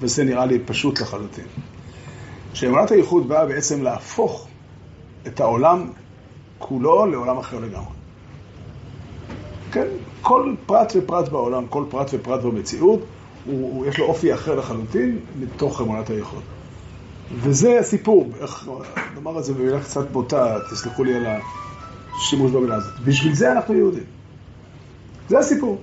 וזה 0.00 0.24
נראה 0.24 0.46
לי 0.46 0.58
פשוט 0.58 1.00
לחלוטין. 1.00 1.44
שאמונת 2.54 2.90
הייחוד 2.90 3.28
באה 3.28 3.46
בעצם 3.46 3.82
להפוך 3.82 4.48
את 5.26 5.40
העולם 5.40 5.90
כולו 6.58 7.06
לעולם 7.06 7.38
אחר 7.38 7.60
לגמרי. 7.60 7.96
כן? 9.72 9.86
כל 10.22 10.54
פרט 10.66 10.92
ופרט 10.96 11.28
בעולם, 11.28 11.66
כל 11.66 11.84
פרט 11.90 12.10
ופרט 12.12 12.42
במציאות, 12.42 13.00
הוא, 13.44 13.72
הוא, 13.72 13.86
יש 13.86 13.98
לו 13.98 14.04
אופי 14.04 14.34
אחר 14.34 14.54
לחלוטין 14.54 15.18
מתוך 15.38 15.80
אמונת 15.80 16.10
הייחוד. 16.10 16.42
וזה 17.34 17.78
הסיפור, 17.78 18.30
איך 18.40 18.68
נאמר 19.14 19.38
את 19.38 19.44
זה 19.44 19.54
במילה 19.54 19.80
קצת 19.80 20.10
בוטה, 20.10 20.58
תסלחו 20.70 21.04
לי 21.04 21.14
על 21.14 21.26
השימוש 21.26 22.52
במילה 22.52 22.74
הזאת. 22.74 23.00
בשביל 23.04 23.34
זה 23.34 23.52
אנחנו 23.52 23.74
יהודים. 23.74 24.04
זה 25.28 25.38
הסיפור, 25.38 25.78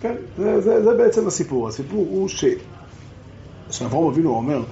כן? 0.00 0.14
זה, 0.38 0.60
זה, 0.60 0.84
זה 0.84 0.94
בעצם 0.94 1.26
הסיפור. 1.26 1.68
הסיפור 1.68 2.06
הוא 2.10 2.28
ש... 3.72 3.78
שאברהם 3.78 4.04
אבינו 4.04 4.30
אומר 4.30 4.62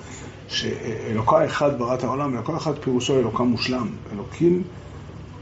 שאלוקה 0.49 1.45
אחד 1.45 1.78
ברא 1.78 1.95
את 1.95 2.04
העולם, 2.04 2.35
אלוקה 2.35 2.57
אחד 2.57 2.78
פירושו 2.78 3.19
אלוקה 3.19 3.42
מושלם. 3.42 3.88
אלוקים, 4.12 4.62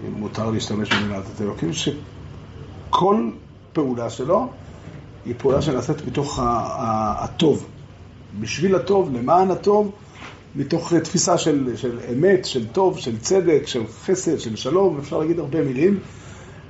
אם 0.07 0.13
מותר 0.13 0.51
להשתמש 0.51 0.93
הזאת, 0.93 1.41
אלוקים 1.41 1.71
שכל 1.73 3.31
פעולה 3.73 4.11
שלו 4.11 4.49
היא 5.25 5.35
פעולה 5.39 5.63
שנעשית 5.63 6.07
מתוך 6.07 6.41
הטוב. 6.43 7.67
בשביל 8.41 8.75
הטוב, 8.75 9.17
למען 9.17 9.51
הטוב, 9.51 9.93
מתוך 10.55 10.95
תפיסה 10.95 11.39
של, 11.39 11.77
של 11.77 11.99
אמת, 12.13 12.45
של 12.45 12.67
טוב, 12.67 12.99
של 12.99 13.19
צדק, 13.19 13.63
של 13.67 13.87
חסד, 13.87 14.39
של 14.39 14.57
שלום, 14.57 14.99
אפשר 14.99 15.19
להגיד 15.19 15.39
הרבה 15.39 15.63
מילים. 15.63 15.99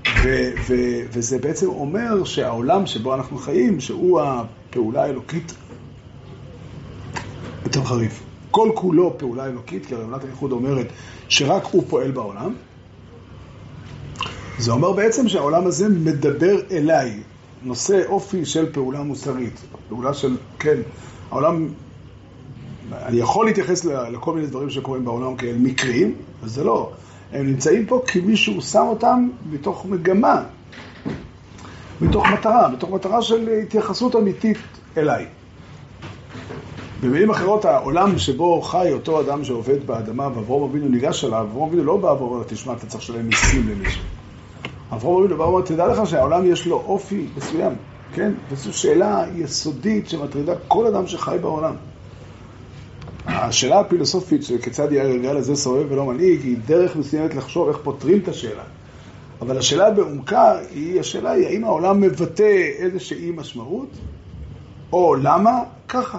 ו, 0.08 0.28
ו, 0.58 0.74
וזה 1.12 1.38
בעצם 1.38 1.68
אומר 1.68 2.24
שהעולם 2.24 2.86
שבו 2.86 3.14
אנחנו 3.14 3.38
חיים, 3.38 3.80
שהוא 3.80 4.20
הפעולה 4.20 5.02
האלוקית 5.02 5.52
יותר 7.68 7.84
חריף. 7.84 8.22
כל 8.50 8.70
כולו 8.74 9.18
פעולה 9.18 9.46
אלוקית, 9.46 9.86
כי 9.86 9.94
אמונת 9.94 10.24
הייחוד 10.24 10.52
אומרת 10.52 10.86
שרק 11.28 11.64
הוא 11.64 11.84
פועל 11.88 12.10
בעולם. 12.10 12.54
זה 14.58 14.72
אומר 14.72 14.92
בעצם 14.92 15.28
שהעולם 15.28 15.66
הזה 15.66 15.88
מדבר 15.88 16.56
אליי, 16.70 17.20
נושא 17.62 18.02
אופי 18.06 18.44
של 18.44 18.72
פעולה 18.72 19.02
מוסרית, 19.02 19.60
פעולה 19.88 20.14
של, 20.14 20.36
כן, 20.58 20.76
העולם 21.30 21.68
אני 22.92 23.16
יכול 23.16 23.46
להתייחס 23.46 23.84
לכל 23.84 24.34
מיני 24.34 24.46
דברים 24.46 24.70
שקורים 24.70 25.04
בעולם 25.04 25.36
כאל 25.36 25.56
מקרים, 25.58 26.14
וזה 26.42 26.64
לא. 26.64 26.90
הם 27.32 27.46
נמצאים 27.46 27.86
פה 27.86 28.02
כי 28.06 28.20
מישהו 28.20 28.62
שם 28.62 28.84
אותם 28.88 29.28
מתוך 29.50 29.86
מגמה, 29.86 30.42
מתוך 32.00 32.26
מטרה, 32.32 32.68
מתוך 32.68 32.90
מטרה 32.90 33.22
של 33.22 33.48
התייחסות 33.62 34.16
אמיתית 34.16 34.58
אליי. 34.96 35.26
במילים 37.02 37.30
אחרות, 37.30 37.64
העולם 37.64 38.18
שבו 38.18 38.62
חי 38.62 38.92
אותו 38.92 39.20
אדם 39.20 39.44
שעובד 39.44 39.86
באדמה 39.86 40.28
ואברום 40.34 40.70
אבינו 40.70 40.88
ניגש 40.88 41.24
אליו, 41.24 41.46
אברום 41.50 41.68
אבינו 41.68 41.84
לא 41.84 41.96
בא 41.96 42.06
ואומר, 42.06 42.42
תשמע, 42.46 42.72
אתה 42.72 42.86
צריך 42.86 43.02
לשלם 43.02 43.26
מיסים 43.26 43.68
למישהו. 43.68 44.02
אברום 44.92 45.22
אבינו 45.22 45.36
בא 45.38 45.42
ואומר, 45.42 45.62
תדע 45.62 45.86
לך 45.86 46.06
שהעולם 46.06 46.46
יש 46.46 46.66
לו 46.66 46.76
אופי 46.76 47.26
מסוים, 47.36 47.72
כן? 48.14 48.32
וזו 48.50 48.72
שאלה 48.72 49.24
יסודית 49.36 50.08
שמטרידה 50.08 50.52
כל 50.68 50.86
אדם 50.86 51.06
שחי 51.06 51.36
בעולם. 51.40 51.74
השאלה 53.26 53.80
הפילוסופית 53.80 54.42
של 54.42 54.58
כיצד 54.58 54.92
הגלגל 54.92 55.36
הזה 55.36 55.56
סובב 55.56 55.92
ולא 55.92 56.04
מנהיג, 56.04 56.40
היא 56.42 56.56
דרך 56.66 56.96
מסוימת 56.96 57.34
לחשוב 57.34 57.68
איך 57.68 57.78
פותרים 57.82 58.18
את 58.18 58.28
השאלה. 58.28 58.62
אבל 59.40 59.58
השאלה 59.58 59.90
בעומקה 59.90 60.58
היא, 60.70 61.00
השאלה 61.00 61.30
היא 61.30 61.46
האם 61.46 61.64
העולם 61.64 62.00
מבטא 62.00 62.70
איזושהי 62.78 63.30
משמעות, 63.30 63.88
או 64.92 65.14
למה 65.14 65.62
ככה. 65.88 66.18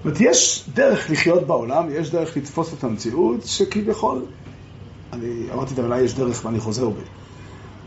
זאת 0.00 0.04
אומרת, 0.04 0.20
יש 0.20 0.68
דרך 0.74 1.10
לחיות 1.10 1.46
בעולם, 1.46 1.88
יש 1.90 2.10
דרך 2.10 2.36
לתפוס 2.36 2.74
את 2.74 2.84
המציאות, 2.84 3.40
שכביכול, 3.44 4.24
אני 5.12 5.46
אמרתי 5.52 5.74
את 5.74 5.78
המילה 5.78 6.00
יש 6.00 6.14
דרך 6.14 6.44
ואני 6.44 6.60
חוזר 6.60 6.88
בי, 6.88 7.02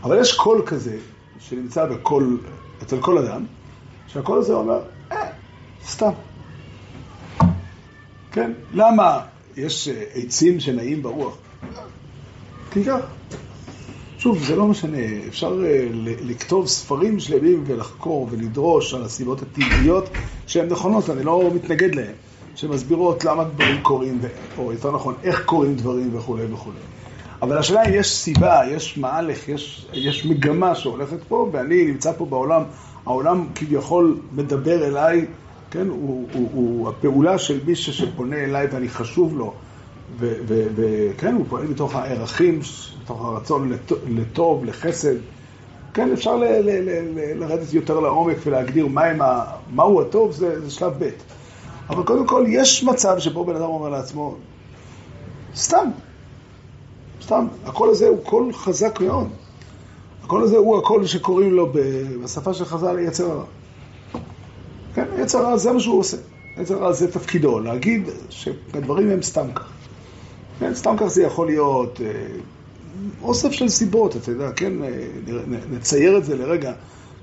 אבל 0.02 0.20
יש 0.20 0.32
קול 0.36 0.62
כזה 0.66 0.96
שנמצא 1.38 1.86
בכל, 1.86 2.36
אצל 2.82 3.00
כל 3.00 3.18
אדם, 3.18 3.44
שהקול 4.06 4.38
הזה 4.38 4.52
אומר, 4.52 4.80
אה, 5.12 5.30
סתם. 5.86 6.10
כן? 8.32 8.52
למה 8.72 9.20
יש 9.56 9.88
אה, 9.88 10.04
עצים 10.14 10.60
שנעים 10.60 11.02
ברוח? 11.02 11.36
כי 12.70 12.84
כך. 12.84 13.00
שוב, 14.24 14.44
זה 14.44 14.56
לא 14.56 14.66
משנה, 14.66 14.98
אפשר 15.28 15.64
אה, 15.64 15.86
לכתוב 16.24 16.66
ספרים 16.66 17.20
שלמים 17.20 17.64
ולחקור 17.66 18.28
ולדרוש 18.30 18.94
על 18.94 19.02
הסיבות 19.02 19.42
הטבעיות 19.42 20.08
שהן 20.46 20.68
נכונות, 20.68 21.10
אני 21.10 21.22
לא 21.22 21.50
מתנגד 21.54 21.94
להן, 21.94 22.12
שמסבירות 22.54 23.24
למה 23.24 23.44
דברים 23.44 23.82
קורים, 23.82 24.20
או 24.58 24.72
יותר 24.72 24.90
נכון, 24.90 25.14
איך 25.22 25.44
קורים 25.44 25.74
דברים 25.76 26.16
וכולי 26.16 26.44
וכולי. 26.52 26.76
אבל 27.42 27.58
השאלה 27.58 27.80
היא, 27.80 27.98
יש 27.98 28.16
סיבה, 28.16 28.60
יש 28.70 28.98
מהלך, 28.98 29.48
יש, 29.48 29.86
יש 29.92 30.26
מגמה 30.26 30.74
שהולכת 30.74 31.18
פה, 31.28 31.48
ואני 31.52 31.84
נמצא 31.84 32.12
פה 32.12 32.26
בעולם, 32.26 32.62
העולם 33.06 33.46
כביכול 33.54 34.20
מדבר 34.32 34.86
אליי, 34.86 35.26
כן, 35.70 35.86
הוא, 35.88 36.28
הוא, 36.32 36.50
הוא 36.52 36.88
הפעולה 36.88 37.38
של 37.38 37.60
מישהו 37.66 37.92
שפונה 37.92 38.36
אליי 38.36 38.66
ואני 38.72 38.88
חשוב 38.88 39.38
לו, 39.38 39.54
וכן, 40.18 41.34
הוא 41.34 41.46
פועל 41.48 41.66
מתוך 41.66 41.94
הערכים, 41.94 42.60
מתוך 43.02 43.24
הרצון 43.24 43.72
לטוב, 44.08 44.64
לחסד. 44.64 45.14
כן, 45.94 46.12
אפשר 46.12 46.36
לרדת 47.36 47.72
יותר 47.72 48.00
לעומק 48.00 48.36
ולהגדיר 48.46 48.86
מהם 48.86 49.22
ה- 49.22 49.44
מהו 49.70 50.00
הטוב, 50.02 50.32
זה, 50.32 50.70
שלב 50.70 50.92
ב'. 50.98 51.10
אבל 51.90 52.02
קודם 52.02 52.26
כל, 52.26 52.44
יש 52.48 52.84
מצב 52.84 53.18
שבו 53.18 53.44
בן 53.44 53.56
אדם 53.56 53.64
אומר 53.64 53.88
לעצמו, 53.88 54.36
סתם, 55.56 55.88
סתם, 57.22 57.46
הקול 57.64 57.90
הזה 57.90 58.08
הוא 58.08 58.18
קול 58.24 58.52
חזק 58.52 59.00
מאוד. 59.00 59.28
הקול 60.24 60.42
הזה 60.42 60.56
הוא 60.56 60.78
הקול 60.78 61.06
שקוראים 61.06 61.52
לו 61.52 61.72
בשפה 62.24 62.54
של 62.54 62.64
חז"ל 62.64 62.98
יצר 62.98 63.30
הרע. 63.30 63.44
כן, 64.94 65.04
יצר 65.18 65.38
הרע 65.38 65.56
זה 65.56 65.72
מה 65.72 65.80
שהוא 65.80 65.98
עושה. 65.98 66.16
יצר 66.60 66.74
הרע 66.74 66.92
זה 66.92 67.12
תפקידו, 67.12 67.60
להגיד 67.60 68.08
שהדברים 68.30 69.10
הם 69.10 69.22
סתם 69.22 69.46
כך. 69.54 69.68
כן, 70.58 70.74
סתם 70.74 70.94
כך 70.98 71.06
זה 71.06 71.22
יכול 71.22 71.46
להיות 71.46 72.00
אה, 72.04 72.10
אוסף 73.22 73.52
של 73.52 73.68
סיבות, 73.68 74.16
אתה 74.16 74.30
יודע, 74.30 74.52
כן, 74.52 74.72
אה, 74.82 74.88
נצייר 75.70 76.18
את 76.18 76.24
זה 76.24 76.36
לרגע. 76.36 76.72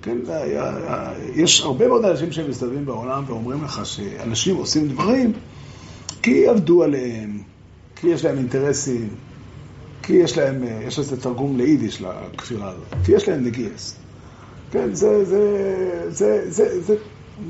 כן, 0.02 0.17
אה, 0.30 1.13
יש 1.36 1.62
הרבה 1.62 1.88
מאוד 1.88 2.06
אנשים 2.06 2.32
שמסתובבים 2.32 2.86
בעולם 2.86 3.24
ואומרים 3.28 3.63
לך 3.63 3.86
שאנשים 3.86 4.56
עושים 4.56 4.88
דברים 4.88 5.34
כי 6.22 6.48
עבדו 6.48 6.84
עליהם, 6.84 7.41
כי 7.96 8.08
יש 8.08 8.26
להם 8.26 8.38
אינטרסים, 8.38 9.10
כי 10.04 10.13
יש 10.13 10.38
להם, 10.38 10.63
יש 10.88 11.00
לזה 11.00 11.22
תרגום 11.22 11.58
ליידיש 11.58 12.02
לכפירה 12.02 12.70
הזאת, 12.70 13.06
כי 13.06 13.12
יש 13.12 13.30
להם 13.30 13.44
נגיעס. 13.44 13.96
כן, 14.72 14.94
זה, 14.94 15.26
זה, 15.26 15.41
זה, 16.10 16.52
זה, 16.52 16.82
זה 16.82 16.96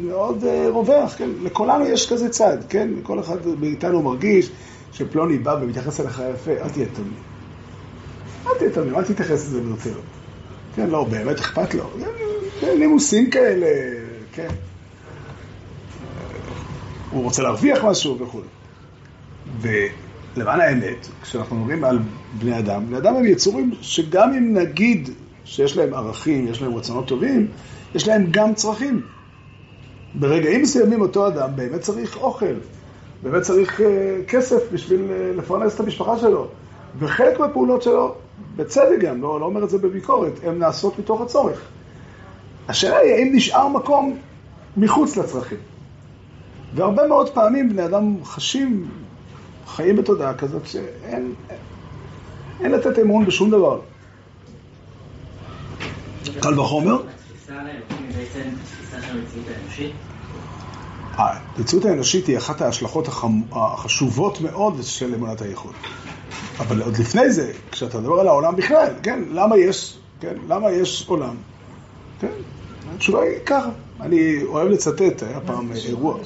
מאוד 0.02 0.44
רווח, 0.70 1.16
כן, 1.18 1.30
לכולנו 1.44 1.86
יש 1.86 2.14
כזה 2.14 2.30
צד, 2.30 2.58
כן, 2.70 2.90
כל 3.04 3.20
אחד 3.20 3.38
מאיתנו 3.60 4.02
מרגיש 4.02 4.52
שפלוני 4.94 5.38
בא 5.38 5.58
ומתייחס 5.62 6.00
אליך 6.00 6.22
יפה, 6.34 6.52
אל 6.52 6.70
תהיה 6.70 6.86
תמים. 6.94 7.14
אל 8.48 8.52
תהיה 8.58 8.72
תמים, 8.72 8.96
אל 8.96 9.04
תתייחס 9.04 9.48
לזה 9.48 9.62
ברצינות. 9.62 10.04
כן, 10.76 10.90
לא, 10.90 11.04
באמת 11.04 11.40
אכפת 11.40 11.74
לו. 11.74 11.90
נימוסים 12.80 13.30
כאלה, 13.30 13.68
כן. 14.32 14.48
הוא 17.12 17.24
רוצה 17.24 17.44
להרוויח 17.44 17.84
משהו 17.84 18.20
וכו'. 18.20 18.42
ולמען 19.62 20.62
האמת, 20.62 21.08
כשאנחנו 21.22 21.56
מדברים 21.56 21.84
על 21.84 22.00
בני 22.40 22.60
אדם, 22.60 22.86
בני 22.88 22.98
אדם 22.98 23.16
הם 23.16 23.26
יצורים 23.26 23.72
שגם 23.82 24.34
אם 24.34 24.54
נגיד 24.54 25.10
שיש 25.46 25.78
להם 25.78 25.94
ערכים, 25.94 26.48
יש 26.48 26.62
להם 26.62 26.76
רצונות 26.76 27.08
טובים, 27.08 27.48
יש 27.96 28.08
להם 28.08 28.28
גם 28.32 28.54
צרכים. 28.54 29.02
ברגעים 30.16 30.62
מסוימים 30.62 31.02
אותו 31.02 31.28
אדם 31.28 31.50
באמת 31.56 31.82
צריך 31.82 32.18
אוכל, 32.18 32.56
באמת 33.24 33.42
צריך 33.42 33.82
אה, 33.82 34.18
כסף 34.28 34.72
בשביל 34.72 35.12
אה, 35.12 35.32
לפרנס 35.36 35.76
את 35.76 35.80
המשפחה 35.80 36.18
שלו. 36.18 36.48
וחלק 37.00 37.40
מהפעולות 37.40 37.82
שלו, 37.82 38.16
בצדק 38.56 39.00
גם, 39.00 39.22
לא, 39.22 39.40
לא 39.40 39.46
אומר 39.46 39.64
את 39.64 39.70
זה 39.70 39.78
בביקורת, 39.78 40.34
הן 40.44 40.60
נעשות 40.60 41.00
מתוך 41.00 41.22
הצורך. 41.22 41.62
השאלה 42.68 42.98
היא 42.98 43.14
האם 43.14 43.32
נשאר 43.36 43.68
מקום 43.68 44.18
מחוץ 44.78 45.18
לצרכים. 45.18 45.58
והרבה 46.76 47.08
מאוד 47.08 47.30
פעמים 47.30 47.70
בני 47.70 47.86
אדם 47.86 48.24
חשים, 48.24 48.90
חיים 49.68 49.96
בתודעה 49.96 50.34
כזאת 50.34 50.68
שאין 50.68 51.34
אין 52.62 52.72
לתת 52.72 53.00
אמון 53.00 53.26
בשום 53.26 53.52
דבר. 53.52 53.80
קל 56.40 56.60
וחומר. 56.60 56.94
התפיסה 56.94 57.54
היא 57.60 57.98
בעצם 58.18 58.50
תפיסה 58.64 59.02
של 59.02 59.18
המציאות 59.18 59.46
האנושית? 59.48 59.92
המציאות 61.14 61.86
האנושית 61.86 62.28
היא 62.28 62.38
אחת 62.38 62.62
ההשלכות 62.62 63.08
החשובות 63.52 64.42
מאוד 64.42 64.74
של 64.82 65.14
אמונת 65.14 65.42
הייחוד. 65.42 65.74
אבל 66.60 66.82
עוד 66.82 66.98
לפני 66.98 67.32
זה, 67.32 67.52
כשאתה 67.72 68.00
מדבר 68.00 68.20
על 68.20 68.28
העולם 68.28 68.56
בכלל, 68.56 68.94
כן, 69.04 69.24
למה 69.32 69.58
יש, 69.58 69.98
כן, 70.20 70.34
למה 70.48 70.72
יש 70.72 71.06
עולם? 71.08 71.36
כן, 72.20 72.28
התשובה 72.96 73.22
היא 73.22 73.40
ככה. 73.46 73.70
אני 74.02 74.44
אוהב 74.44 74.68
לצטט, 74.68 75.24
היה 75.24 75.40
פעם 75.40 75.72
אירוע. 75.72 76.18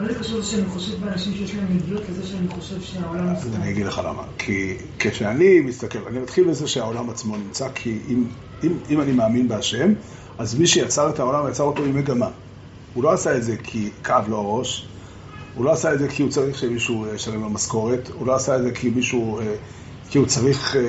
מה 0.00 0.08
זה 0.08 0.18
קשור 0.18 0.42
שאני 0.42 0.66
חושב 0.66 1.00
באנשים 1.04 1.34
שיש 1.34 1.54
להם 1.54 1.66
נגיעות 1.70 2.02
לזה 2.08 2.26
שאני 2.26 2.48
חושב 2.48 2.80
שהעולם 2.80 3.32
מסתכל? 3.32 3.56
אני 3.56 3.70
אגיד 3.70 3.86
לך 3.86 4.00
למה. 4.04 4.22
כי 4.38 4.76
כשאני 4.98 5.60
מסתכל, 5.60 5.98
אני 6.08 6.18
מתחיל 6.18 6.48
בזה 6.48 6.68
שהעולם 6.68 7.10
עצמו 7.10 7.36
נמצא, 7.36 7.68
כי 7.74 7.98
אם, 8.08 8.24
אם, 8.64 8.72
אם 8.90 9.00
אני 9.00 9.12
מאמין 9.12 9.48
בהשם, 9.48 9.92
אז 10.38 10.54
מי 10.54 10.66
שיצר 10.66 11.10
את 11.10 11.18
העולם 11.18 11.48
יצר 11.48 11.64
אותו 11.64 11.84
עם 11.84 11.96
מגמה. 11.96 12.28
הוא 12.94 13.04
לא 13.04 13.12
עשה 13.12 13.36
את 13.36 13.42
זה 13.42 13.56
כי 13.56 13.90
כאב 14.04 14.28
לו 14.28 14.36
הראש, 14.38 14.86
הוא 15.54 15.64
לא 15.64 15.72
עשה 15.72 15.94
את 15.94 15.98
זה 15.98 16.08
כי 16.08 16.22
הוא 16.22 16.30
צריך 16.30 16.58
שמישהו 16.58 17.04
אה, 17.04 17.14
ישלם 17.14 17.40
לו 17.40 17.50
משכורת, 17.50 18.10
הוא 18.18 18.26
לא 18.26 18.34
עשה 18.34 18.56
את 18.56 18.62
זה 18.62 18.70
כי 18.72 18.90
מישהו, 18.90 19.38
אה, 19.38 19.54
כי 20.10 20.18
הוא 20.18 20.26
צריך 20.26 20.76
אה, 20.76 20.80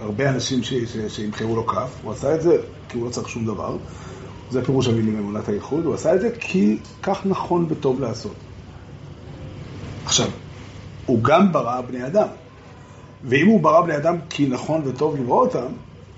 הרבה 0.00 0.30
אנשים 0.30 0.60
שימכרו 1.08 1.56
לו 1.56 1.66
כף, 1.66 1.90
הוא 2.02 2.12
עשה 2.12 2.34
את 2.34 2.42
זה 2.42 2.56
כי 2.88 2.98
הוא 2.98 3.06
לא 3.06 3.10
צריך 3.10 3.28
שום 3.28 3.46
דבר. 3.46 3.76
זה 4.50 4.64
פירוש 4.64 4.88
המילים 4.88 5.18
אמונת 5.18 5.48
הייחוד, 5.48 5.84
הוא 5.84 5.94
עשה 5.94 6.14
את 6.14 6.20
זה 6.20 6.30
כי 6.40 6.78
כך 7.02 7.20
נכון 7.24 7.66
וטוב 7.68 8.00
לעשות. 8.00 8.34
עכשיו, 10.04 10.28
הוא 11.06 11.22
גם 11.22 11.52
ברא 11.52 11.80
בני 11.80 12.06
אדם, 12.06 12.28
ואם 13.24 13.46
הוא 13.46 13.60
ברא 13.60 13.80
בני 13.80 13.96
אדם 13.96 14.16
כי 14.30 14.46
נכון 14.46 14.82
וטוב 14.84 15.16
לברוא 15.16 15.40
אותם, 15.40 15.66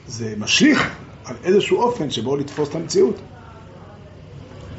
זה 0.07 0.35
משליך 0.38 0.90
על 1.24 1.37
איזשהו 1.44 1.78
אופן 1.78 2.11
שבו 2.11 2.37
לתפוס 2.37 2.68
את 2.68 2.74
המציאות. 2.74 3.14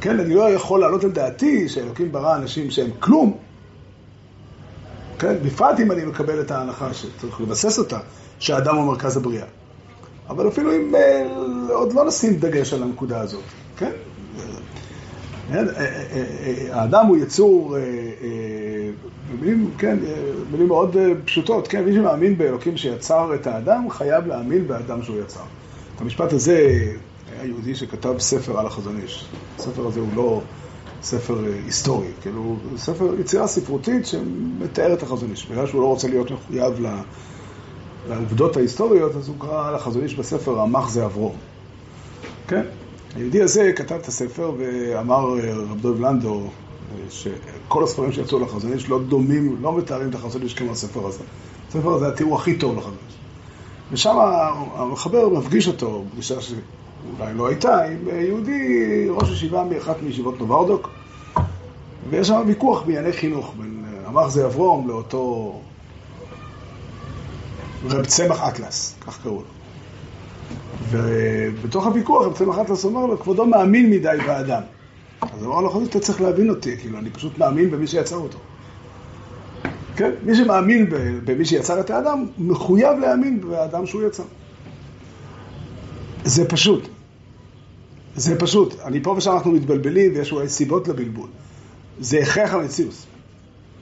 כן, 0.01 0.19
אני 0.19 0.33
לא 0.33 0.49
יכול 0.49 0.79
להעלות 0.79 1.03
על 1.03 1.12
דעתי 1.12 1.69
שאלוקים 1.69 2.12
ברא 2.12 2.35
אנשים 2.35 2.71
שהם 2.71 2.89
כלום, 2.99 3.38
כן, 5.19 5.35
בפרט 5.45 5.79
אם 5.79 5.91
אני 5.91 6.05
מקבל 6.05 6.41
את 6.41 6.51
ההנחה 6.51 6.93
שצריך 6.93 7.41
לבסס 7.41 7.79
אותה, 7.79 7.99
שהאדם 8.39 8.75
הוא 8.75 8.85
מרכז 8.85 9.17
הבריאה. 9.17 9.45
אבל 10.29 10.47
אפילו 10.47 10.75
אם 10.75 10.95
אה, 10.95 11.27
עוד 11.69 11.93
לא 11.93 12.07
נשים 12.07 12.33
דגש 12.33 12.73
על 12.73 12.83
הנקודה 12.83 13.19
הזאת, 13.19 13.43
כן? 13.77 13.91
אה, 15.51 15.59
אה, 15.59 16.67
האדם 16.71 17.05
הוא 17.05 17.17
יצור, 17.17 17.77
במילים, 19.31 19.71
כן, 19.77 19.97
במילים 20.47 20.67
מאוד 20.67 20.95
פשוטות, 21.25 21.67
כן, 21.67 21.85
מי 21.85 21.93
שמאמין 21.93 22.38
באלוקים 22.38 22.77
שיצר 22.77 23.35
את 23.35 23.47
האדם, 23.47 23.89
חייב 23.89 24.27
להאמין 24.27 24.67
באדם 24.67 25.03
שהוא 25.03 25.19
יצר. 25.19 25.43
את 25.95 26.01
המשפט 26.01 26.33
הזה 26.33 26.85
היה 27.32 27.46
יהודי 27.46 27.76
שכתב 27.76 28.15
ספר 28.20 28.60
על 28.60 28.65
החזון 28.65 29.00
איש. 29.02 29.26
הספר 29.60 29.88
הזה 29.88 30.00
הוא 30.00 30.10
לא 30.15 30.42
ספר 31.04 31.46
אה, 31.46 31.54
היסטורי, 31.65 32.08
כאילו, 32.22 32.56
ספר 32.78 33.20
יצירה 33.20 33.48
ספרותית 33.48 34.06
שמתאר 34.06 34.94
את 34.94 35.04
החזון 35.04 35.32
איש. 35.32 35.46
בגלל 35.46 35.68
שהוא 35.68 35.82
לא 35.82 35.88
רוצה 35.88 36.08
להיות 36.08 36.32
מחויב. 36.32 36.74
לעובדות 38.10 38.58
ההיסטוריות, 38.58 39.15
אז 39.15 39.28
הוא 39.28 39.36
קרא 39.39 39.72
לחזון 39.72 40.04
איש 40.04 40.15
בספר 40.15 40.52
רמ"ח 40.52 40.89
זה 40.89 41.06
אברום. 41.06 41.36
כן? 42.48 42.63
היהודי 43.15 43.42
הזה 43.42 43.72
כתב 43.76 43.96
את 43.96 44.08
הספר 44.08 44.52
ואמר 44.58 45.39
אה, 45.39 45.54
רב 45.54 45.82
דב 45.82 46.02
לנדו 46.02 46.42
אה, 46.42 46.98
שכל 47.10 47.84
הספרים 47.84 48.12
שיצאו 48.12 48.39
לחזון 48.39 48.74
איש 48.74 48.89
לא 48.89 49.00
דומים, 49.04 49.58
לא 49.62 49.78
מתארים 49.78 50.10
את 50.10 50.15
החזון 50.15 50.42
איש 50.42 50.54
כמו 50.54 50.72
הספר 50.72 51.08
הזה. 51.08 51.24
הספר 51.70 51.94
הזה 51.94 52.08
התיאור 52.08 52.36
הכי 52.36 52.58
טוב 52.58 52.78
לחזון 52.78 52.98
איש. 53.08 53.15
ושם 53.92 54.15
המחבר 54.76 55.30
מפגיש 55.30 55.68
אותו, 55.68 56.04
פגישה 56.13 56.42
שאולי 57.17 57.33
לא 57.33 57.47
הייתה, 57.47 57.85
עם 57.85 58.07
יהודי, 58.07 59.07
ראש 59.09 59.29
ישיבה 59.29 59.63
מאחת 59.63 59.95
מישיבות 60.01 60.39
נוברדוק, 60.39 60.89
ויש 62.09 62.27
שם 62.27 62.43
ויכוח 62.47 62.81
בענייני 62.81 63.13
חינוך 63.13 63.53
בין 63.57 63.85
רמ"ח 64.05 64.27
זה 64.27 64.45
אברום 64.45 64.88
לאותו 64.88 65.53
רב 67.85 68.05
צמח 68.05 68.43
אטלס, 68.43 68.95
כך 69.01 69.23
קראו 69.23 69.35
לו. 69.35 69.43
ובתוך 70.89 71.85
הוויכוח 71.85 72.25
רב 72.25 72.33
צמח 72.33 72.59
אטלס 72.59 72.85
אומר 72.85 73.05
לו, 73.05 73.19
כבודו 73.19 73.45
מאמין 73.45 73.89
מדי 73.89 74.17
באדם. 74.27 74.62
אז 75.21 75.43
הוא 75.43 75.53
אמר 75.53 75.62
לו, 75.62 75.83
אתה 75.85 75.99
צריך 75.99 76.21
להבין 76.21 76.49
אותי, 76.49 76.77
כאילו, 76.77 76.99
אני 76.99 77.09
פשוט 77.09 77.38
מאמין 77.38 77.71
במי 77.71 77.88
שיצר 77.88 78.15
אותו. 78.15 78.38
כן? 79.95 80.12
מי 80.23 80.35
שמאמין 80.35 80.89
במי 81.25 81.45
שיצר 81.45 81.79
את 81.79 81.89
האדם, 81.89 82.25
מחויב 82.38 82.99
להאמין 82.99 83.41
באדם 83.41 83.85
שהוא 83.85 84.03
יצר. 84.07 84.23
זה 86.25 86.49
פשוט. 86.49 86.88
זה 88.15 88.39
פשוט. 88.39 88.75
אני 88.86 89.03
פה 89.03 89.13
ושם 89.17 89.32
אנחנו 89.32 89.51
מתבלבלים 89.51 90.12
ויש 90.15 90.32
אולי 90.32 90.49
סיבות 90.49 90.88
לבלבול. 90.88 91.29
זה 91.99 92.19
הכרח 92.19 92.53
המציאות. 92.53 92.93
זאת 92.93 93.05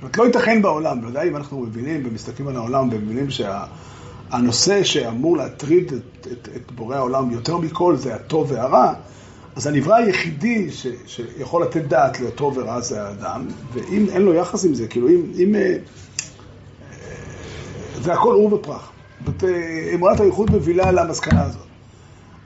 אומרת, 0.01 0.17
לא 0.17 0.23
ייתכן 0.23 0.61
בעולם, 0.61 1.05
ודאי 1.05 1.29
אם 1.29 1.35
אנחנו 1.35 1.59
מבינים 1.59 2.03
ומסתכלים 2.05 2.47
על 2.47 2.55
העולם 2.55 2.89
ומבינים 2.91 3.27
שהנושא 3.29 4.83
שה, 4.83 4.85
שאמור 4.85 5.37
להטריד 5.37 5.93
את, 5.93 6.27
את, 6.31 6.49
את 6.55 6.71
בורא 6.71 6.95
העולם 6.95 7.31
יותר 7.31 7.57
מכל 7.57 7.95
זה 7.95 8.15
הטוב 8.15 8.51
והרע, 8.51 8.93
אז 9.55 9.67
הנברא 9.67 9.95
היחידי 9.95 10.71
ש, 10.71 10.87
שיכול 11.05 11.63
לתת 11.63 11.81
דעת 11.81 12.19
לטוב 12.19 12.57
ורע 12.57 12.81
זה 12.81 13.03
האדם, 13.03 13.47
ואם 13.73 14.05
אין 14.09 14.21
לו 14.21 14.33
יחס 14.33 14.65
עם 14.65 14.73
זה, 14.73 14.87
כאילו 14.87 15.09
אם... 15.09 15.31
אם 15.37 15.55
אה, 15.55 15.61
אה, 15.61 15.77
זה 18.01 18.13
הכל 18.13 18.33
עור 18.33 18.53
ופרח. 18.53 18.91
אה, 19.43 19.91
אמונת 19.93 20.19
הייחוד 20.19 20.51
מובילה 20.51 20.91
למסקנה 20.91 21.43
הזאת. 21.43 21.66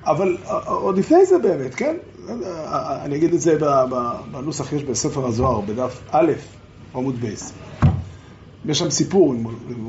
אבל 0.05 0.37
עוד 0.65 0.97
לפני 0.97 1.25
זה 1.25 1.37
באמת, 1.37 1.75
כן? 1.75 1.95
אני 3.03 3.15
אגיד 3.15 3.33
את 3.33 3.41
זה 3.41 3.57
בנוסח 4.31 4.73
יש 4.73 4.83
בספר 4.83 5.27
הזוהר, 5.27 5.61
בדף 5.61 6.01
א', 6.11 6.31
עמוד 6.95 7.15
בייס. 7.15 7.53
יש 8.65 8.79
שם 8.79 8.89
סיפור 8.89 9.33
עם 9.33 9.45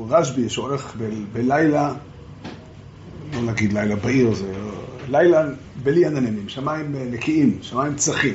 רשב"י 0.09 0.49
שהולך 0.49 0.95
ב- 0.97 1.23
בלילה, 1.33 1.93
לא 3.33 3.41
נגיד 3.41 3.73
לילה 3.73 3.95
בעיר, 3.95 4.33
זה 4.33 4.53
לילה 5.07 5.43
בלי 5.83 6.05
עננים, 6.05 6.49
שמיים 6.49 6.95
נקיים, 7.11 7.57
שמיים 7.61 7.95
צחים, 7.95 8.33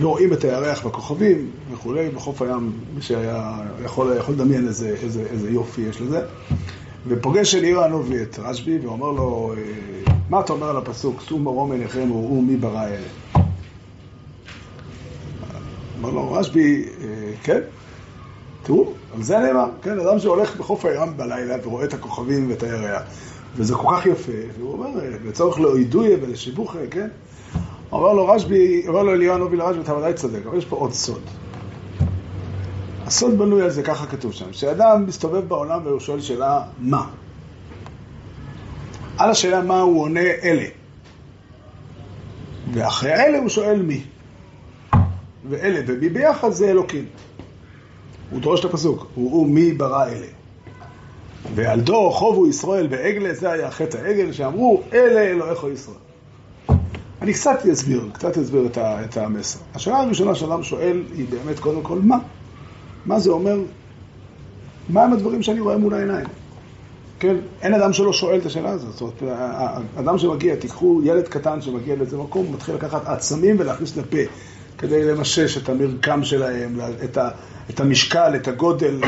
ורואים 0.00 0.32
את 0.32 0.44
הירח 0.44 0.86
בכוכבים 0.86 1.50
וכולי, 1.72 2.08
בחוף 2.08 2.42
הים, 2.42 2.72
מי 2.94 3.02
שהיה 3.02 3.58
יכול, 3.84 4.16
יכול 4.18 4.34
לדמיין 4.34 4.68
איזה, 4.68 4.96
איזה, 5.02 5.26
איזה 5.30 5.50
יופי 5.50 5.80
יש 5.80 6.00
לזה, 6.00 6.24
ופוגש 7.06 7.54
אליהו 7.54 7.82
הנובי 7.82 8.22
את 8.22 8.38
רשב"י 8.38 8.78
ואומר 8.78 9.10
לו, 9.10 9.54
מה 10.30 10.40
אתה 10.40 10.52
אומר 10.52 10.70
על 10.70 10.76
הפסוק, 10.76 11.20
שאו 11.20 11.38
מרום 11.38 11.72
עיניכם 11.72 12.12
וראו 12.12 12.42
מי 12.42 12.56
ברא 12.56 12.86
אלה? 12.86 13.42
אמר 16.00 16.10
לו 16.10 16.32
רשב"י, 16.32 16.84
כן, 17.42 17.60
תראו, 18.62 18.92
על 19.14 19.22
זה 19.22 19.38
נאמר, 19.38 19.66
כן, 19.82 20.00
אדם 20.00 20.18
שהולך 20.18 20.56
בחוף 20.56 20.84
הים 20.84 21.16
בלילה 21.16 21.56
ורואה 21.64 21.84
את 21.84 21.94
הכוכבים 21.94 22.50
ואת 22.50 22.62
הירח, 22.62 23.02
וזה 23.56 23.74
כל 23.74 23.96
כך 23.96 24.06
יפה, 24.06 24.32
והוא 24.58 24.72
אומר, 24.72 24.88
לצורך 25.24 25.60
לאוידויה 25.60 26.16
ולשיבוכה, 26.22 26.78
כן? 26.90 27.08
אומר 27.92 28.12
לו 28.12 28.26
רשב"י, 28.28 28.84
אומר 28.88 29.02
לו 29.02 29.12
אליהו 29.12 29.34
הנובי 29.34 29.56
לרשב"י, 29.56 29.82
אתה 29.82 29.94
ודאי 29.96 30.14
צודק, 30.14 30.46
אבל 30.46 30.58
יש 30.58 30.64
פה 30.64 30.76
עוד 30.76 30.92
סוד. 30.92 31.22
הסוד 33.12 33.38
בנוי 33.38 33.62
על 33.62 33.70
זה, 33.70 33.82
ככה 33.82 34.06
כתוב 34.06 34.32
שם, 34.32 34.52
שאדם 34.52 35.06
מסתובב 35.06 35.48
בעולם 35.48 35.80
והוא 35.84 36.00
שואל 36.00 36.20
שאלה, 36.20 36.62
מה? 36.78 37.08
על 39.18 39.30
השאלה 39.30 39.62
מה 39.62 39.80
הוא 39.80 40.02
עונה 40.02 40.20
אלה. 40.20 40.64
ואחרי 42.72 43.12
אלה 43.12 43.38
הוא 43.38 43.48
שואל 43.48 43.82
מי. 43.82 44.04
ואלה 45.48 45.80
ומי 45.86 46.08
ביחד 46.08 46.50
זה 46.50 46.70
אלוקים. 46.70 47.04
הוא 48.30 48.40
דורש 48.40 48.60
את 48.60 48.64
הפסוק, 48.64 49.06
וראו 49.16 49.44
מי 49.44 49.72
ברא 49.72 50.06
אלה. 50.06 50.26
ועל 51.54 51.80
דור 51.80 52.14
חובו 52.14 52.46
ישראל 52.46 52.86
בעגלה, 52.86 53.34
זה 53.34 53.50
היה 53.50 53.70
חטא 53.70 53.96
העגל, 53.96 54.32
שאמרו, 54.32 54.82
אלה 54.92 55.20
אלוהיך 55.20 55.66
ישראל. 55.72 55.96
אני 57.22 57.32
קצת 57.32 57.66
אסביר, 57.72 58.08
קצת 58.12 58.38
אסביר 58.38 58.66
את, 58.66 58.78
את 58.78 59.16
המסר. 59.16 59.58
השאלה 59.74 60.00
הראשונה 60.00 60.34
שאדם 60.34 60.62
שואל 60.62 61.02
היא 61.14 61.26
באמת 61.30 61.58
קודם 61.58 61.82
כל, 61.82 61.98
מה? 61.98 62.18
מה 63.06 63.18
זה 63.18 63.30
אומר? 63.30 63.58
מה 64.88 65.02
הם 65.02 65.12
הדברים 65.12 65.42
שאני 65.42 65.60
רואה 65.60 65.76
מול 65.76 65.94
העיניים? 65.94 66.26
כן? 67.20 67.36
אין 67.62 67.74
אדם 67.74 67.92
שלא 67.92 68.12
שואל 68.12 68.38
את 68.38 68.46
השאלה 68.46 68.70
הזאת. 68.70 68.92
זאת 68.92 69.22
אומרת, 69.22 69.36
אדם 69.96 70.18
שמגיע, 70.18 70.56
תיקחו 70.56 71.00
ילד 71.04 71.28
קטן 71.28 71.62
שמגיע 71.62 71.96
לאיזה 71.96 72.16
מקום, 72.16 72.46
הוא 72.46 72.54
מתחיל 72.54 72.74
לקחת 72.74 73.06
עצמים 73.06 73.56
ולהכניס 73.58 73.96
לפה 73.96 74.18
כדי 74.78 75.04
למשש 75.04 75.58
את 75.58 75.68
המרקם 75.68 76.24
שלהם, 76.24 76.78
את, 77.04 77.16
ה, 77.16 77.28
את 77.70 77.80
המשקל, 77.80 78.32
את 78.36 78.48
הגודל, 78.48 79.00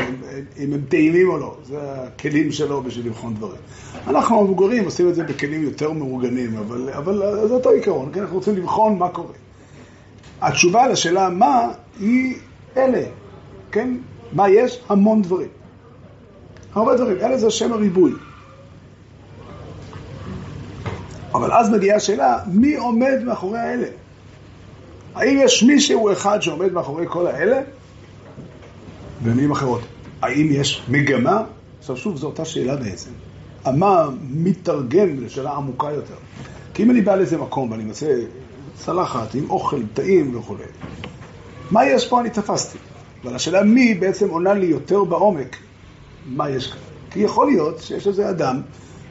אם 0.59 0.73
הם 0.73 0.81
טעימים 0.89 1.29
או 1.29 1.37
לא. 1.37 1.55
זה 1.63 1.77
הכלים 1.81 2.51
שלו 2.51 2.83
בשביל 2.83 3.05
לבחון 3.05 3.33
דברים. 3.33 3.57
אנחנו 4.07 4.39
המבוגרים 4.39 4.85
עושים 4.85 5.09
את 5.09 5.15
זה 5.15 5.23
בכלים 5.23 5.63
יותר 5.63 5.91
מאורגנים, 5.91 6.57
אבל, 6.57 6.89
אבל 6.89 7.47
זה 7.47 7.53
אותו 7.53 7.69
עיקרון, 7.69 8.09
כן? 8.13 8.21
אנחנו 8.21 8.35
רוצים 8.35 8.55
לבחון 8.55 8.97
מה 8.97 9.09
קורה. 9.09 9.33
התשובה 10.41 10.87
לשאלה 10.87 11.29
מה 11.29 11.67
היא 11.99 12.35
אלה, 12.77 13.03
כן? 13.71 13.97
מה 14.33 14.49
יש? 14.49 14.79
המון 14.89 15.21
דברים. 15.21 15.49
הרבה 16.73 16.95
דברים. 16.95 17.17
אלה 17.17 17.37
זה 17.37 17.51
שם 17.51 17.73
הריבוי. 17.73 18.11
אבל 21.33 21.51
אז 21.51 21.69
מגיעה 21.69 21.97
השאלה, 21.97 22.39
מי 22.47 22.75
עומד 22.75 23.23
מאחורי 23.25 23.59
האלה? 23.59 23.87
האם 25.15 25.37
יש 25.41 25.63
מישהו 25.63 26.11
אחד 26.11 26.41
שעומד 26.41 26.73
מאחורי 26.73 27.05
כל 27.09 27.27
האלה? 27.27 27.61
במילים 29.23 29.51
אחרות, 29.51 29.81
האם 30.21 30.47
יש 30.51 30.85
מגמה? 30.89 31.43
עכשיו 31.79 31.97
שוב, 31.97 32.17
זו 32.17 32.27
אותה 32.27 32.45
שאלה 32.45 32.75
בעצם. 32.75 33.11
המה 33.65 34.09
מתרגם 34.29 35.19
לשאלה 35.19 35.51
עמוקה 35.51 35.91
יותר. 35.91 36.15
כי 36.73 36.83
אם 36.83 36.91
אני 36.91 37.01
בא 37.01 37.15
לאיזה 37.15 37.37
מקום 37.37 37.71
ואני 37.71 37.83
מוצא 37.83 38.07
צלחת 38.75 39.35
עם 39.35 39.49
אוכל 39.49 39.81
טעים 39.93 40.37
וכו', 40.37 40.55
מה 41.71 41.85
יש 41.85 42.07
פה 42.07 42.21
אני 42.21 42.29
תפסתי. 42.29 42.77
אבל 43.25 43.35
השאלה 43.35 43.63
מי 43.63 43.93
בעצם 43.93 44.29
עונה 44.29 44.53
לי 44.53 44.65
יותר 44.65 45.03
בעומק 45.03 45.57
מה 46.25 46.49
יש 46.49 46.67
כאן. 46.67 46.79
כי 47.11 47.19
יכול 47.19 47.47
להיות 47.47 47.79
שיש 47.79 48.07
איזה 48.07 48.29
אדם 48.29 48.61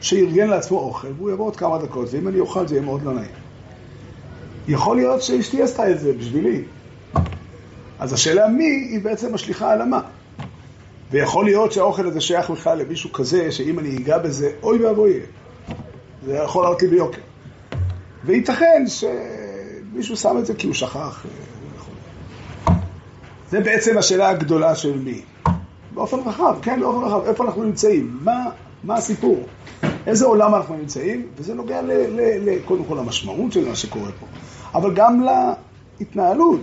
שארגן 0.00 0.48
לעצמו 0.48 0.79
אוכל 0.79 1.09
והוא 1.16 1.31
יבוא 1.31 1.46
עוד 1.46 1.57
כמה 1.57 1.79
דקות, 1.79 2.09
ואם 2.11 2.29
אני 2.29 2.40
אוכל 2.40 2.68
זה 2.68 2.74
יהיה 2.74 2.85
מאוד 2.85 3.03
לא 3.03 3.12
נעים. 3.12 3.31
יכול 4.68 4.96
להיות 4.96 5.22
שאשתי 5.22 5.62
עשתה 5.62 5.90
את 5.90 6.00
זה 6.00 6.12
בשבילי. 6.12 6.62
אז 7.98 8.12
השאלה 8.12 8.48
מי 8.48 8.64
היא 8.64 9.00
בעצם 9.00 9.35
משליכה 9.35 9.72
על 9.72 9.81
המה. 9.81 10.00
ויכול 11.11 11.44
להיות 11.44 11.72
שהאוכל 11.72 12.07
הזה 12.07 12.20
שייך 12.20 12.50
בכלל 12.50 12.79
למישהו 12.79 13.12
כזה, 13.12 13.53
שאם 13.53 13.79
אני 13.79 13.96
אגע 13.96 14.18
בזה, 14.18 14.50
אוי 14.62 14.85
ואבוי 14.85 15.11
יהיה. 15.11 15.27
זה 16.27 16.35
יכול 16.35 16.64
לעלות 16.64 16.83
לי 16.83 16.88
ביוקר. 16.88 17.20
וייתכן 18.24 18.85
שמישהו 18.87 20.16
שם 20.16 20.37
את 20.38 20.46
זה 20.46 20.55
כי 20.55 20.66
הוא 20.66 20.74
שכח. 20.74 21.24
אה, 23.54 23.58
זה 23.58 23.64
בעצם 23.64 23.98
השאלה 23.98 24.28
הגדולה 24.28 24.74
של 24.74 24.98
מי. 24.98 25.22
באופן 25.94 26.16
רחב, 26.26 26.56
כן, 26.62 26.80
באופן 26.80 27.06
רחב, 27.06 27.26
איפה 27.26 27.44
אנחנו 27.44 27.64
נמצאים, 27.64 28.18
מה, 28.22 28.50
מה 28.84 28.96
הסיפור, 28.96 29.46
איזה 30.06 30.26
עולם 30.26 30.54
אנחנו 30.54 30.76
נמצאים, 30.76 31.26
וזה 31.36 31.54
נוגע 31.54 31.82
ל, 31.82 31.92
ל, 31.92 32.20
ל, 32.20 32.58
קודם 32.64 32.84
כל 32.84 32.94
למשמעות 32.94 33.52
של 33.52 33.68
מה 33.68 33.74
שקורה 33.74 34.10
פה, 34.20 34.26
אבל 34.74 34.94
גם 34.94 35.26
להתנהלות, 36.00 36.60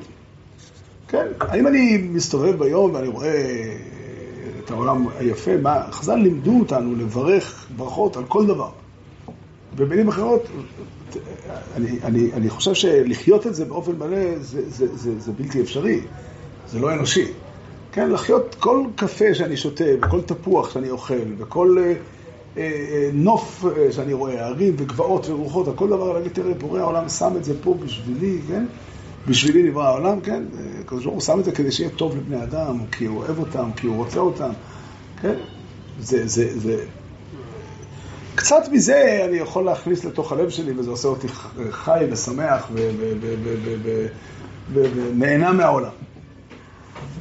כן, 1.08 1.28
האם 1.40 1.68
אני 1.68 1.98
מסתובב 1.98 2.60
ביום 2.60 2.94
ואני 2.94 3.08
רואה 3.08 3.64
את 4.64 4.72
העולם 4.72 5.08
היפה, 5.20 5.58
מה, 5.58 5.84
חז"ל 5.92 6.16
לימדו 6.16 6.60
אותנו 6.60 6.96
לברך 6.96 7.68
ברכות 7.76 8.18
על 8.18 8.24
כל 8.28 8.46
דבר, 8.46 8.70
במילים 9.76 10.08
אחרות, 10.08 10.48
אני, 11.76 12.00
אני, 12.04 12.34
אני 12.34 12.50
חושב 12.50 12.74
שלחיות 12.74 13.48
את 13.48 13.56
זה 13.56 13.66
באופן 13.66 13.92
מלא 13.98 14.40
זה, 14.40 14.70
זה, 14.70 14.98
זה, 14.98 15.20
זה 15.20 15.32
בלתי 15.32 15.62
אפשרי, 15.62 16.02
זה 16.68 16.80
לא 16.80 16.94
אנושי. 16.94 17.32
כן, 17.92 18.12
לחיות 18.12 18.56
כל 18.60 18.86
קפה 18.96 19.34
שאני 19.34 19.58
שותה, 19.58 19.84
וכל 20.02 20.22
תפוח 20.22 20.74
שאני 20.74 20.90
אוכל, 20.90 21.14
וכל 21.38 21.78
אה, 21.80 21.94
אה, 22.58 23.10
נוף 23.14 23.66
אה, 23.66 23.92
שאני 23.92 24.14
רואה, 24.14 24.46
ערים 24.46 24.76
וגבעות 24.78 25.30
ורוחות, 25.30 25.68
על 25.68 25.74
כל 25.76 25.88
דבר 25.88 26.14
להגיד, 26.14 26.32
תראה, 26.32 26.54
בורא 26.54 26.80
העולם 26.80 27.10
שם 27.10 27.34
את 27.38 27.44
זה 27.44 27.54
פה 27.64 27.76
בשבילי, 27.86 28.40
כן? 28.48 28.66
בשבילי 29.28 29.64
נברא 29.64 29.84
העולם, 29.84 30.22
כן? 30.22 30.44
הקדוש 30.80 31.04
ברוך 31.04 31.16
הוא 31.16 31.22
שם 31.22 31.40
את 31.40 31.46
זה 31.46 31.52
כדי 31.52 31.72
שיהיה 31.72 31.90
טוב 31.90 32.18
לבני 32.18 32.44
אדם, 32.44 32.78
כי 32.92 33.06
הוא 33.06 33.18
אוהב 33.18 33.40
אותם, 33.40 33.70
כי 33.76 33.88
הוא 33.88 33.96
רוצה 33.96 34.20
אותם, 34.20 34.52
כן? 35.22 35.36
זה, 36.00 36.28
זה, 36.28 36.60
זה... 36.60 36.86
קצת 38.36 38.64
מזה 38.72 39.26
אני 39.30 39.38
יכול 39.38 39.66
להכניס 39.66 40.06
לתוך 40.06 40.32
הלב 40.32 40.50
שלי, 40.50 40.72
וזה 40.78 40.92
עושה 40.92 41.08
אותי 41.08 41.28
חי 41.72 42.06
ושמח 42.12 42.72
ונהנה 44.74 45.52
מהעולם. 45.52 45.92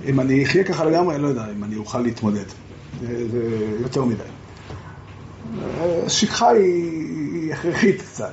אם 0.06 0.20
אני 0.20 0.44
אחיה 0.44 0.64
ככה 0.64 0.84
לגמרי, 0.84 1.14
אני 1.14 1.22
לא 1.22 1.28
יודע 1.28 1.44
אם 1.56 1.64
אני 1.64 1.76
אוכל 1.76 2.00
להתמודד. 2.00 2.44
זה 3.00 3.76
יותר 3.80 4.04
מדי. 4.04 4.22
השכחה 6.06 6.50
היא 6.50 7.52
הכרחית 7.52 8.02
קצת, 8.02 8.32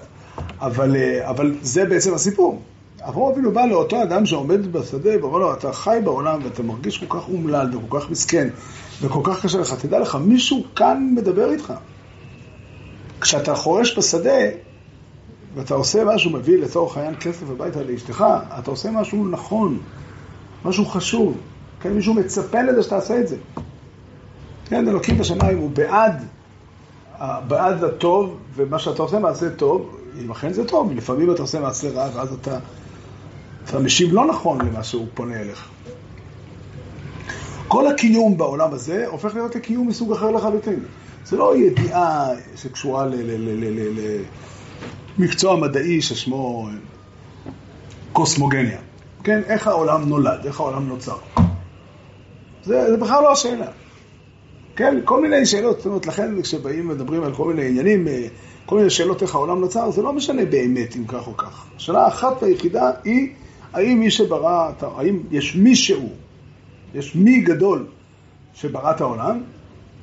אבל, 0.59 0.95
אבל 1.21 1.55
זה 1.61 1.85
בעצם 1.85 2.13
הסיפור. 2.13 2.61
אברהם 3.01 3.31
אבינו 3.31 3.51
בא 3.51 3.65
לאותו 3.65 4.03
אדם 4.03 4.25
שעומד 4.25 4.71
בשדה 4.71 5.09
ואומר 5.21 5.37
לו, 5.37 5.53
אתה 5.53 5.73
חי 5.73 5.99
בעולם 6.03 6.39
ואתה 6.43 6.63
מרגיש 6.63 7.03
כל 7.03 7.19
כך 7.19 7.29
אומלל 7.29 7.77
וכל 7.77 7.99
כך 7.99 8.09
מסכן 8.09 8.47
וכל 9.01 9.19
כך 9.23 9.45
קשה 9.45 9.59
לך, 9.59 9.73
תדע 9.73 9.99
לך, 9.99 10.15
מישהו 10.15 10.63
כאן 10.75 11.13
מדבר 11.15 11.51
איתך. 11.51 11.73
כשאתה 13.21 13.55
חורש 13.55 13.97
בשדה 13.97 14.39
ואתה 15.55 15.73
עושה 15.73 16.05
משהו, 16.05 16.31
מביא 16.31 16.57
לצורך 16.57 16.97
העניין 16.97 17.15
כסף 17.19 17.49
הביתה 17.49 17.83
לאשתך, 17.83 18.25
אתה 18.59 18.71
עושה 18.71 18.91
משהו 18.91 19.27
נכון, 19.27 19.79
משהו 20.65 20.85
חשוב. 20.85 21.37
כן, 21.81 21.93
מישהו 21.93 22.13
מצפה 22.13 22.61
לזה 22.61 22.83
שתעשה 22.83 23.19
את 23.19 23.27
זה. 23.27 23.35
כן, 24.65 24.87
אלוקים 24.87 25.17
בשמיים 25.17 25.57
הוא 25.57 25.69
בעד, 25.69 26.23
בעד 27.47 27.83
הטוב, 27.83 28.37
ומה 28.55 28.79
שאתה 28.79 29.01
עושה 29.01 29.19
מעשה 29.19 29.49
טוב, 29.49 29.97
אם 30.21 30.31
אכן 30.31 30.53
זה 30.53 30.67
טוב, 30.67 30.91
לפעמים 30.91 31.31
אתה 31.31 31.41
עושה 31.41 31.59
מעשה 31.59 31.89
רע, 31.89 32.09
ואז 32.13 32.33
אתה, 32.33 32.59
אתה 33.65 33.79
משיב 33.79 34.13
לא 34.13 34.25
נכון 34.25 34.61
למה 34.61 34.83
שהוא 34.83 35.07
פונה 35.13 35.41
אליך. 35.41 35.69
כל 37.67 37.87
הקיום 37.87 38.37
בעולם 38.37 38.73
הזה 38.73 39.07
הופך 39.07 39.35
להיות 39.35 39.55
לקיום 39.55 39.87
מסוג 39.87 40.11
אחר 40.11 40.31
לחלוטין. 40.31 40.79
זה 41.25 41.37
לא 41.37 41.57
ידיעה 41.57 42.29
שקשורה 42.55 43.07
למקצוע 45.19 45.55
מדעי 45.55 46.01
ששמו 46.01 46.69
קוסמוגניה. 48.13 48.79
כן, 49.23 49.41
איך 49.47 49.67
העולם 49.67 50.09
נולד, 50.09 50.45
איך 50.45 50.59
העולם 50.59 50.87
נוצר. 50.87 51.17
זה, 52.63 52.91
זה 52.91 52.97
בכלל 52.97 53.23
לא 53.23 53.31
השאלה. 53.31 53.67
כן, 54.75 54.99
כל 55.05 55.21
מיני 55.21 55.45
שאלות, 55.45 55.77
זאת 55.77 55.85
אומרת, 55.85 56.05
לכן 56.05 56.41
כשבאים 56.41 56.89
ומדברים 56.89 57.23
על 57.23 57.33
כל 57.35 57.53
מיני 57.53 57.67
עניינים, 57.67 58.07
אה, 58.07 58.27
כל 58.65 58.75
מיני 58.75 58.89
שאלות 58.89 59.21
איך 59.21 59.35
העולם 59.35 59.59
נוצר, 59.59 59.91
זה 59.91 60.01
לא 60.01 60.13
משנה 60.13 60.45
באמת 60.45 60.95
אם 60.95 61.05
כך 61.07 61.27
או 61.27 61.37
כך. 61.37 61.65
השאלה 61.75 62.05
האחת 62.05 62.43
והיחידה 62.43 62.91
היא, 63.03 63.29
האם 63.73 63.99
מי 63.99 64.11
שברא, 64.11 64.71
האם 64.81 65.19
יש 65.31 65.55
מישהו, 65.55 66.09
יש 66.95 67.15
מי 67.15 67.39
גדול 67.39 67.85
שברא 68.53 68.91
את 68.91 69.01
העולם, 69.01 69.41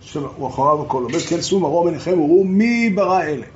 שהוא 0.00 0.48
אחריו 0.48 0.82
הכל 0.82 1.02
עומד, 1.02 1.18
כן, 1.18 1.42
שאו 1.42 1.60
מרום 1.60 1.86
עיניכם, 1.86 2.20
וראו 2.20 2.44
מי 2.44 2.90
ברא 2.90 3.22
אלה. 3.22 3.46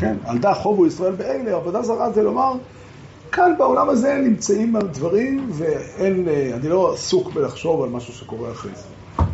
כן, 0.00 0.16
על 0.24 0.38
דא 0.38 0.54
חובו 0.54 0.86
ישראל 0.86 1.12
באלה, 1.12 1.56
עבודה 1.56 1.82
זרה 1.82 2.12
זה 2.12 2.22
לומר, 2.22 2.52
כאן 3.32 3.54
בעולם 3.58 3.88
הזה 3.88 4.20
נמצאים 4.24 4.76
הדברים, 4.76 5.50
ואין, 5.52 6.28
אה, 6.28 6.50
אני 6.54 6.68
לא 6.68 6.94
עסוק 6.94 7.32
בלחשוב 7.32 7.82
על 7.82 7.88
משהו 7.88 8.14
שקורה 8.14 8.50
אחרי 8.50 8.72
זה. 8.74 9.24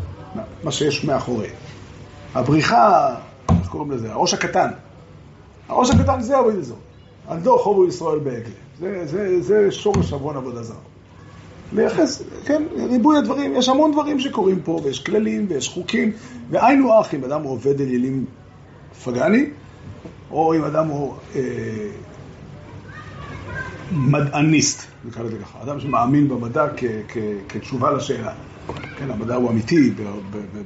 מה 0.65 0.73
שיש 0.73 1.05
מאחורי. 1.05 1.49
הבריחה, 2.35 3.15
איך 3.51 3.69
קוראים 3.69 3.91
לזה? 3.91 4.13
הראש 4.13 4.35
הקטן. 4.35 4.69
הראש 5.69 5.91
הקטן 5.91 6.21
זה 6.21 6.35
זו. 6.61 6.75
על 7.29 7.39
דו 7.39 7.59
חובו 7.59 7.87
ישראל 7.87 8.19
בעגלה. 8.19 8.55
זה, 8.81 9.07
זה, 9.07 9.43
זה 9.43 9.71
שורש 9.71 10.13
עוון 10.13 10.37
עבודה 10.37 10.63
זרה. 10.63 10.77
לייחס, 11.73 12.23
כן, 12.45 12.63
ריבוי 12.91 13.19
הדברים, 13.19 13.57
יש 13.57 13.69
המון 13.69 13.93
דברים 13.93 14.21
שקורים 14.21 14.61
פה, 14.65 14.81
ויש 14.85 15.01
כללים, 15.01 15.47
ויש 15.49 15.69
חוקים, 15.69 16.13
והיינו 16.51 17.01
אח 17.01 17.15
אם 17.15 17.25
אדם 17.25 17.43
עובד 17.43 17.81
אלילים 17.81 18.25
פגאני, 19.05 19.47
או 20.31 20.55
אם 20.55 20.65
אדם 20.65 20.87
הוא 20.87 21.15
אה, 21.35 21.41
מדעניסט, 23.93 24.83
נקרא 25.05 25.23
לזה 25.23 25.37
ככה, 25.39 25.63
אדם 25.63 25.81
שמאמין 25.81 26.29
במדע 26.29 26.67
כ- 26.77 26.85
כ- 27.09 27.17
כתשובה 27.49 27.93
לשאלה. 27.93 28.33
כן, 28.99 29.11
המדע 29.11 29.35
הוא 29.35 29.51
אמיתי 29.51 29.93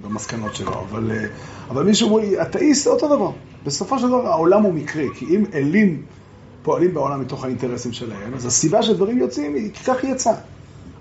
במסקנות 0.02 0.54
שלו, 0.54 0.80
אבל, 0.80 1.10
אה, 1.10 1.26
אבל 1.70 1.84
מי 1.84 1.94
שאומר, 1.94 2.42
אתאיסט 2.42 2.84
זה 2.84 2.90
אותו 2.90 3.16
דבר. 3.16 3.30
בסופו 3.64 3.98
של 3.98 4.08
דבר 4.08 4.26
העולם 4.26 4.62
הוא 4.62 4.74
מקרי, 4.74 5.08
כי 5.14 5.24
אם 5.36 5.44
אלים 5.54 6.02
פועלים 6.62 6.94
בעולם 6.94 7.20
מתוך 7.20 7.44
האינטרסים 7.44 7.92
שלהם, 7.92 8.34
אז 8.34 8.46
הסיבה 8.46 8.82
שדברים 8.82 9.18
יוצאים 9.18 9.54
היא 9.54 9.70
כי 9.72 9.84
כך 9.84 10.04
יצא. 10.04 10.32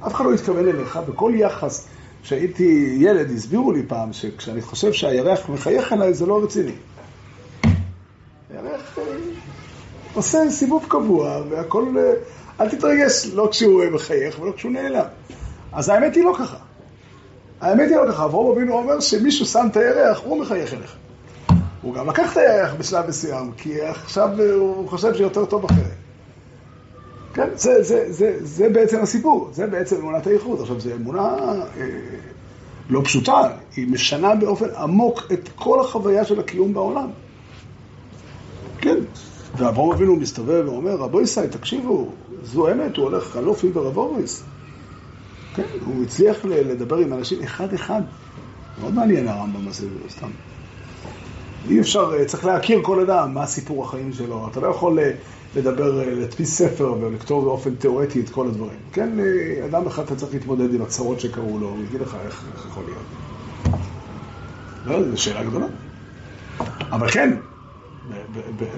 אף 0.07 0.15
אחד 0.15 0.25
לא 0.25 0.33
התכוון 0.33 0.67
אליך, 0.67 0.99
בכל 1.07 1.31
יחס, 1.35 1.87
כשהייתי 2.23 2.95
ילד, 2.99 3.31
הסבירו 3.31 3.71
לי 3.71 3.83
פעם 3.87 4.13
שכשאני 4.13 4.61
חושב 4.61 4.93
שהירח 4.93 5.49
מחייך 5.49 5.93
אליי 5.93 6.13
זה 6.13 6.25
לא 6.25 6.43
רציני. 6.43 6.71
הירח 8.49 8.97
אה, 8.97 9.03
עושה 10.13 10.39
סיבוב 10.49 10.85
קבוע, 10.87 11.41
והכל... 11.49 11.85
אה, 11.97 12.13
אל 12.59 12.69
תתרגש, 12.69 13.25
לא 13.33 13.47
כשהוא 13.51 13.83
מחייך 13.91 14.39
ולא 14.39 14.51
כשהוא 14.51 14.71
נעלם. 14.71 15.05
אז 15.73 15.89
האמת 15.89 16.15
היא 16.15 16.23
לא 16.23 16.35
ככה. 16.39 16.57
האמת 17.61 17.89
היא 17.89 17.97
לא 17.97 18.11
ככה. 18.11 18.25
אברום 18.25 18.57
אבינו 18.57 18.73
אומר 18.73 18.99
שמישהו 18.99 19.45
שם 19.45 19.67
את 19.71 19.77
הירח, 19.77 20.21
הוא 20.23 20.41
מחייך 20.41 20.73
אליך. 20.73 20.95
הוא 21.81 21.93
גם 21.93 22.09
לקח 22.09 22.31
את 22.31 22.37
הירח 22.37 22.73
בשלב 22.73 23.07
מסוים, 23.07 23.51
כי 23.57 23.81
עכשיו 23.81 24.29
הוא 24.41 24.89
חושב 24.89 25.15
שיותר 25.15 25.45
טוב 25.45 25.65
אחרת. 25.65 26.01
כן, 27.33 27.49
זה, 27.55 27.83
זה, 27.83 28.05
זה, 28.11 28.37
זה 28.41 28.69
בעצם 28.69 29.01
הסיפור, 29.01 29.49
זה 29.51 29.67
בעצם 29.67 29.95
אמונת 29.95 30.27
הייחוד. 30.27 30.61
עכשיו, 30.61 30.79
זו 30.79 30.89
אמונה 30.95 31.35
אה, 31.77 31.87
לא 32.89 33.01
פשוטה, 33.03 33.49
היא 33.75 33.87
משנה 33.87 34.35
באופן 34.35 34.69
עמוק 34.77 35.23
את 35.33 35.49
כל 35.55 35.79
החוויה 35.79 36.25
של 36.25 36.39
הקיום 36.39 36.73
בעולם. 36.73 37.07
כן, 38.79 38.97
ואברהם 39.57 39.91
אבינו 39.91 40.15
מסתובב 40.15 40.63
ואומר, 40.65 40.95
רבו 40.95 41.21
ישראל, 41.21 41.47
תקשיבו, 41.47 42.11
זו 42.43 42.71
אמת, 42.71 42.97
הוא 42.97 43.05
הולך 43.05 43.23
חלוף 43.23 43.63
איבר 43.63 43.87
אבוריס. 43.87 44.43
כן, 45.55 45.63
הוא 45.85 46.03
הצליח 46.03 46.45
לדבר 46.45 46.97
עם 46.97 47.13
אנשים 47.13 47.43
אחד-אחד. 47.43 48.01
מאוד 48.81 48.93
מעניין 48.93 49.27
הרמב"ם 49.27 49.67
הזה, 49.67 49.87
סתם. 50.09 50.29
אי 51.69 51.79
אפשר, 51.79 52.13
אה, 52.13 52.25
צריך 52.25 52.45
להכיר 52.45 52.79
כל 52.81 52.99
אדם, 52.99 53.33
מה 53.33 53.45
סיפור 53.45 53.83
החיים 53.83 54.13
שלו. 54.13 54.47
אתה 54.51 54.59
לא 54.59 54.67
יכול 54.67 54.99
אה, 54.99 55.11
לדבר, 55.55 55.99
אה, 55.99 56.13
להדפיס 56.13 56.57
ספר 56.57 56.93
ולכתוב 57.01 57.45
באופן 57.45 57.75
תיאורטי 57.75 58.19
את 58.21 58.29
כל 58.29 58.47
הדברים. 58.47 58.79
כן, 58.93 59.09
אדם 59.65 59.87
אחד 59.87 60.03
אתה 60.03 60.15
צריך 60.15 60.33
להתמודד 60.33 60.73
עם 60.73 60.81
הצרות 60.81 61.19
שקרו 61.19 61.59
לו, 61.59 61.67
הוא 61.67 61.83
יגיד 61.83 62.01
לך 62.01 62.17
איך, 62.25 62.43
איך 62.55 62.65
יכול 62.65 62.83
להיות. 62.83 63.05
לא, 64.85 65.11
זו 65.11 65.21
שאלה 65.21 65.43
גדולה. 65.43 65.67
אבל 66.91 67.09
כן, 67.09 67.37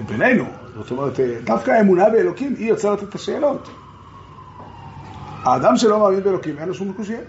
בינינו, 0.08 0.44
זאת 0.78 0.90
אומרת, 0.90 1.20
דווקא 1.44 1.70
האמונה 1.70 2.10
באלוקים 2.10 2.54
היא 2.58 2.68
יוצרת 2.68 3.02
את 3.02 3.14
השאלות. 3.14 3.68
האדם 5.42 5.76
שלא 5.76 6.00
מאמין 6.00 6.22
באלוקים, 6.22 6.58
אין 6.58 6.68
לו 6.68 6.74
שום 6.74 6.92
קושייה. 6.92 7.20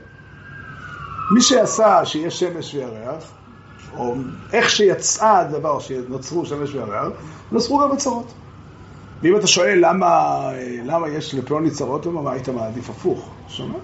מי 1.32 1.42
שעשה 1.42 2.06
שיש 2.06 2.40
שמש 2.40 2.76
וירח, 2.76 3.24
או 3.98 4.16
איך 4.54 4.70
שיצאה 4.70 5.40
הדבר 5.40 5.80
שנוצרו 5.80 6.46
שמש 6.46 6.74
וירח, 6.74 7.08
נוצרו 7.52 7.80
גם 7.80 7.92
הצרות. 7.92 8.34
ואם 9.22 9.36
אתה 9.36 9.48
שואל 9.48 9.78
למה, 9.82 10.40
למה 10.84 11.10
יש 11.10 11.36
לפלוני 11.36 11.72
צרות, 11.72 12.06
מה 12.06 12.32
היית 12.32 12.50
מעדיף 12.50 12.90
הפוך? 12.90 13.30
שומע? 13.48 13.78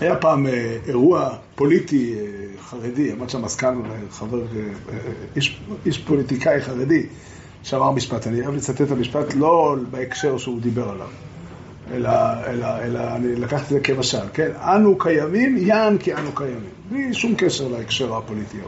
היה 0.00 0.16
פעם 0.16 0.46
אה, 0.46 0.76
אירוע 0.86 1.30
פוליטי 1.54 2.14
אה, 2.14 2.24
חרדי, 2.62 3.12
עמד 3.12 3.30
שם 3.30 3.44
מזכ"ל, 3.44 3.74
חבר, 4.10 4.40
אה, 4.40 4.98
איש, 5.36 5.60
איש 5.86 5.98
פוליטיקאי 5.98 6.60
חרדי, 6.60 7.06
שאמר 7.62 7.90
משפט, 7.90 8.26
אני 8.26 8.40
אוהב 8.40 8.54
לצטט 8.54 8.80
את 8.80 8.90
המשפט 8.90 9.34
לא 9.34 9.76
בהקשר 9.90 10.38
שהוא 10.38 10.60
דיבר 10.60 10.88
עליו, 10.88 11.08
אלא, 11.92 12.10
אלא, 12.46 12.66
אלא 12.82 13.00
אני 13.16 13.36
לקחתי 13.36 13.64
את 13.64 13.68
זה 13.68 13.80
כמשל, 13.80 14.28
כן? 14.32 14.50
אנו 14.56 14.98
קיימים, 14.98 15.56
יען 15.56 15.98
כי 15.98 16.14
אנו 16.14 16.32
קיימים, 16.34 16.70
בלי 16.90 17.14
שום 17.14 17.34
קשר 17.34 17.68
להקשר 17.68 18.16
הפוליטי. 18.16 18.58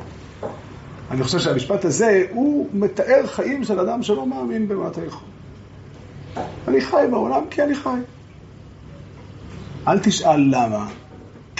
אני 1.11 1.25
חושב 1.25 1.39
שהמשפט 1.39 1.85
הזה, 1.85 2.25
הוא 2.31 2.69
מתאר 2.73 3.27
חיים 3.27 3.65
של 3.65 3.81
אדם 3.81 4.03
שלא 4.03 4.27
מאמין 4.27 4.69
במעט 4.69 4.99
היכול. 4.99 5.29
אני 6.69 6.81
חי 6.81 7.05
בעולם 7.11 7.43
כי 7.51 7.63
אני 7.63 7.75
חי. 7.75 8.01
אל 9.89 9.99
תשאל 9.99 10.41
למה, 10.51 10.89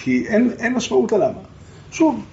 כי 0.03 0.27
אין, 0.29 0.51
אין 0.59 0.75
משמעות 0.75 1.13
הלמה. 1.13 1.39
שוב, 1.93 2.25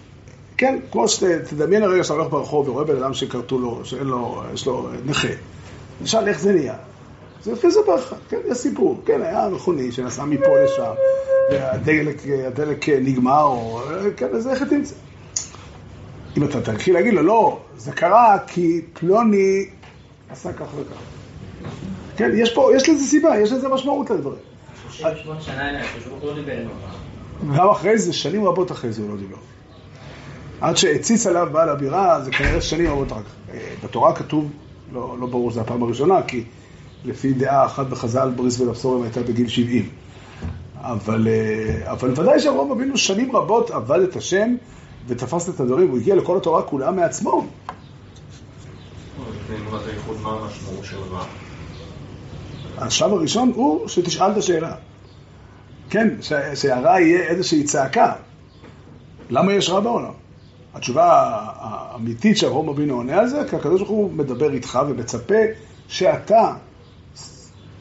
כן, 0.57 0.79
כמו 0.91 1.07
שתדמיין 1.07 1.83
הרגע 1.83 2.03
שאתה 2.03 2.13
הולך 2.13 2.27
ברחוב 2.29 2.69
ורואה 2.69 2.85
בן 2.85 2.95
אדם 2.95 3.13
שכרתו 3.13 3.59
לו, 3.59 3.81
שאין 3.83 4.07
לו, 4.07 4.43
יש 4.53 4.65
לו 4.65 4.89
נכה. 5.05 5.27
נשאל 6.01 6.27
איך 6.27 6.39
זה 6.39 6.53
נהיה. 6.53 6.75
זה 7.43 7.53
לפי 7.53 7.71
זה 7.71 7.79
ברכה, 7.87 8.15
כן, 8.29 8.37
יש 8.51 8.57
סיפור. 8.57 9.01
כן, 9.05 9.21
היה 9.21 9.49
מכוני 9.49 9.91
שנסע 9.91 10.25
מפה 10.25 10.59
לשם, 10.63 10.91
והדלק 11.51 12.89
נגמר, 12.89 13.43
או... 13.43 13.81
כן, 14.17 14.27
אז 14.35 14.47
איך 14.47 14.63
תמצא? 14.63 14.95
אם 16.37 16.43
אתה 16.43 16.61
תתחיל 16.61 16.93
להגיד 16.93 17.13
לו, 17.13 17.21
לא, 17.21 17.59
זה 17.77 17.91
קרה 17.91 18.37
כי 18.47 18.81
פלוני 18.93 19.65
עשה 20.29 20.53
כך 20.53 20.67
וכך. 20.75 21.01
כן, 22.17 22.31
יש 22.33 22.53
פה, 22.55 22.69
יש 22.75 22.89
לזה 22.89 23.03
סיבה, 23.03 23.39
יש 23.39 23.51
לזה 23.51 23.69
משמעות 23.69 24.09
לדברים. 24.09 24.39
38 24.89 25.41
שנה 25.41 25.71
גם 27.57 27.69
אחרי 27.69 27.97
זה, 27.97 28.13
שנים 28.13 28.45
רבות 28.45 28.71
אחרי 28.71 28.91
זה 28.91 29.01
הוא 29.01 29.09
לא 29.09 29.17
דיבר. 29.17 29.37
עד 30.61 30.77
שהציץ 30.77 31.27
עליו 31.27 31.47
בעל 31.51 31.69
הבירה, 31.69 32.21
זה 32.23 32.31
כנראה 32.31 32.61
שנים 32.61 32.91
רבות 32.91 33.11
אחר 33.11 33.21
כך. 33.21 33.53
אה, 33.53 33.73
בתורה 33.83 34.15
כתוב, 34.15 34.51
לא, 34.93 35.15
לא 35.19 35.27
ברור 35.27 35.51
שזו 35.51 35.61
הפעם 35.61 35.83
הראשונה, 35.83 36.21
כי 36.23 36.43
לפי 37.05 37.33
דעה 37.33 37.65
אחת 37.65 37.87
בחז"ל, 37.87 38.31
בריס 38.35 38.59
ולבשורם 38.59 39.03
הייתה 39.03 39.21
בגיל 39.21 39.47
70. 39.47 39.89
אבל, 40.75 41.27
אה, 41.27 41.91
אבל 41.91 42.11
ודאי 42.11 42.39
שאברהם 42.39 42.71
אבינו 42.71 42.97
שנים 42.97 43.35
רבות 43.35 43.71
עבד 43.71 43.99
את 43.99 44.15
השם 44.15 44.55
ותפס 45.07 45.49
את 45.49 45.59
הדברים, 45.59 45.89
הוא 45.89 45.97
הגיע 45.97 46.15
לכל 46.15 46.37
התורה 46.37 46.61
כולה 46.61 46.91
מעצמו. 46.91 47.47
השלב 52.77 53.13
הראשון 53.13 53.51
הוא 53.55 53.87
שתשאל 53.87 54.31
את 54.31 54.37
השאלה. 54.37 54.75
כן, 55.89 56.07
שהרע 56.55 56.99
יהיה 56.99 57.19
איזושהי 57.19 57.63
צעקה. 57.63 58.13
למה 59.29 59.53
יש 59.53 59.69
רע 59.69 59.79
בעולם? 59.79 60.11
התשובה 60.73 61.39
האמיתית 61.59 62.37
שאברהם 62.37 62.69
אבינו 62.69 62.93
עונה 62.93 63.19
על 63.19 63.27
זה, 63.27 63.41
כי 63.49 63.55
הקדוש 63.55 63.81
ברוך 63.81 63.89
הוא 63.89 64.11
מדבר 64.11 64.53
איתך 64.53 64.79
ומצפה 64.89 65.41
שאתה 65.87 66.53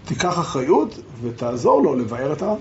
תיקח 0.04 0.38
אחריות 0.38 0.98
ותעזור 1.22 1.82
לו 1.82 1.94
לבאר 1.94 2.32
את 2.32 2.42
הרע. 2.42 2.56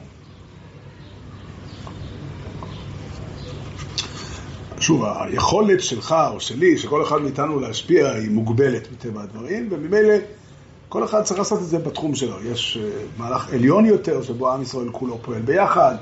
שוב, 4.79 5.03
היכולת 5.05 5.81
שלך 5.81 6.15
או 6.31 6.39
שלי, 6.39 6.77
שכל 6.77 7.03
אחד 7.03 7.21
מאיתנו 7.21 7.59
להשפיע, 7.59 8.11
היא 8.11 8.31
מוגבלת 8.31 8.91
מטבע 8.91 9.21
הדברים, 9.23 9.67
וממילא 9.71 10.13
כל 10.95 11.03
אחד 11.03 11.23
צריך 11.23 11.39
לעשות 11.39 11.59
את 11.59 11.67
זה 11.67 11.79
בתחום 11.79 12.15
שלו. 12.15 12.35
יש 12.51 12.77
אה, 12.81 12.89
מהלך 13.17 13.53
עליון 13.53 13.85
יותר, 13.85 14.21
שבו 14.21 14.51
עם 14.51 14.61
ישראל 14.61 14.89
כולו 14.91 15.17
פועל 15.21 15.41
ביחד. 15.41 15.95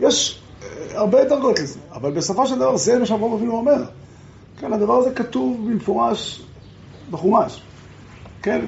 יש 0.00 0.40
אה, 0.62 0.98
הרבה 0.98 1.24
דרגות 1.24 1.58
לזה, 1.58 1.78
אבל 1.92 2.12
בסופו 2.12 2.46
של 2.46 2.54
דבר 2.54 2.76
זה 2.76 2.98
מה 2.98 3.06
שאברהם 3.06 3.32
אבינו 3.32 3.52
אומר. 3.52 3.82
כן, 4.60 4.72
הדבר 4.72 4.98
הזה 4.98 5.10
כתוב 5.10 5.70
במפורש 5.70 6.42
בחומש. 7.10 7.62
כן, 8.42 8.64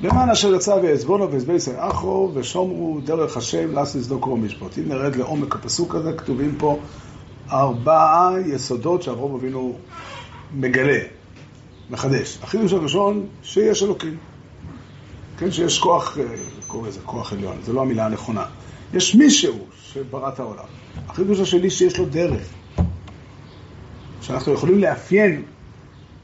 למען 0.00 0.30
אשר 0.30 0.54
יצא 0.54 0.78
ועזבונו 0.82 1.32
ועזבי 1.32 1.52
ישראל 1.52 1.76
אחו 1.78 2.30
ושומרו 2.34 3.00
דרך 3.04 3.36
השם 3.36 3.74
לעשות 3.74 4.02
צדוק 4.02 4.26
ומשפט. 4.26 4.78
אם 4.78 4.88
נרד 4.88 5.16
לעומק 5.16 5.54
הפסוק 5.54 5.94
הזה, 5.94 6.12
כתובים 6.12 6.54
פה 6.58 6.78
ארבעה 7.50 8.30
יסודות 8.46 9.02
שאברהם 9.02 9.34
אבינו 9.34 9.76
מגלה, 10.54 10.98
מחדש. 11.90 12.38
החידוש 12.42 12.72
הראשון, 12.72 13.26
שיש 13.42 13.82
אלוקים. 13.82 14.16
כן, 15.38 15.50
שיש 15.50 15.78
כוח, 15.78 16.18
אה, 16.18 16.24
קוראים 16.66 16.88
לזה 16.88 17.00
כוח 17.04 17.32
עליון, 17.32 17.56
זו 17.62 17.72
לא 17.72 17.80
המילה 17.80 18.06
הנכונה. 18.06 18.44
יש 18.94 19.14
מישהו 19.14 19.58
שברא 19.82 20.28
את 20.28 20.40
העולם. 20.40 20.64
החידוש 21.08 21.40
השני, 21.40 21.70
שיש 21.70 21.98
לו 21.98 22.04
דרך. 22.04 22.48
שאנחנו 24.20 24.52
יכולים 24.52 24.78
לאפיין 24.78 25.42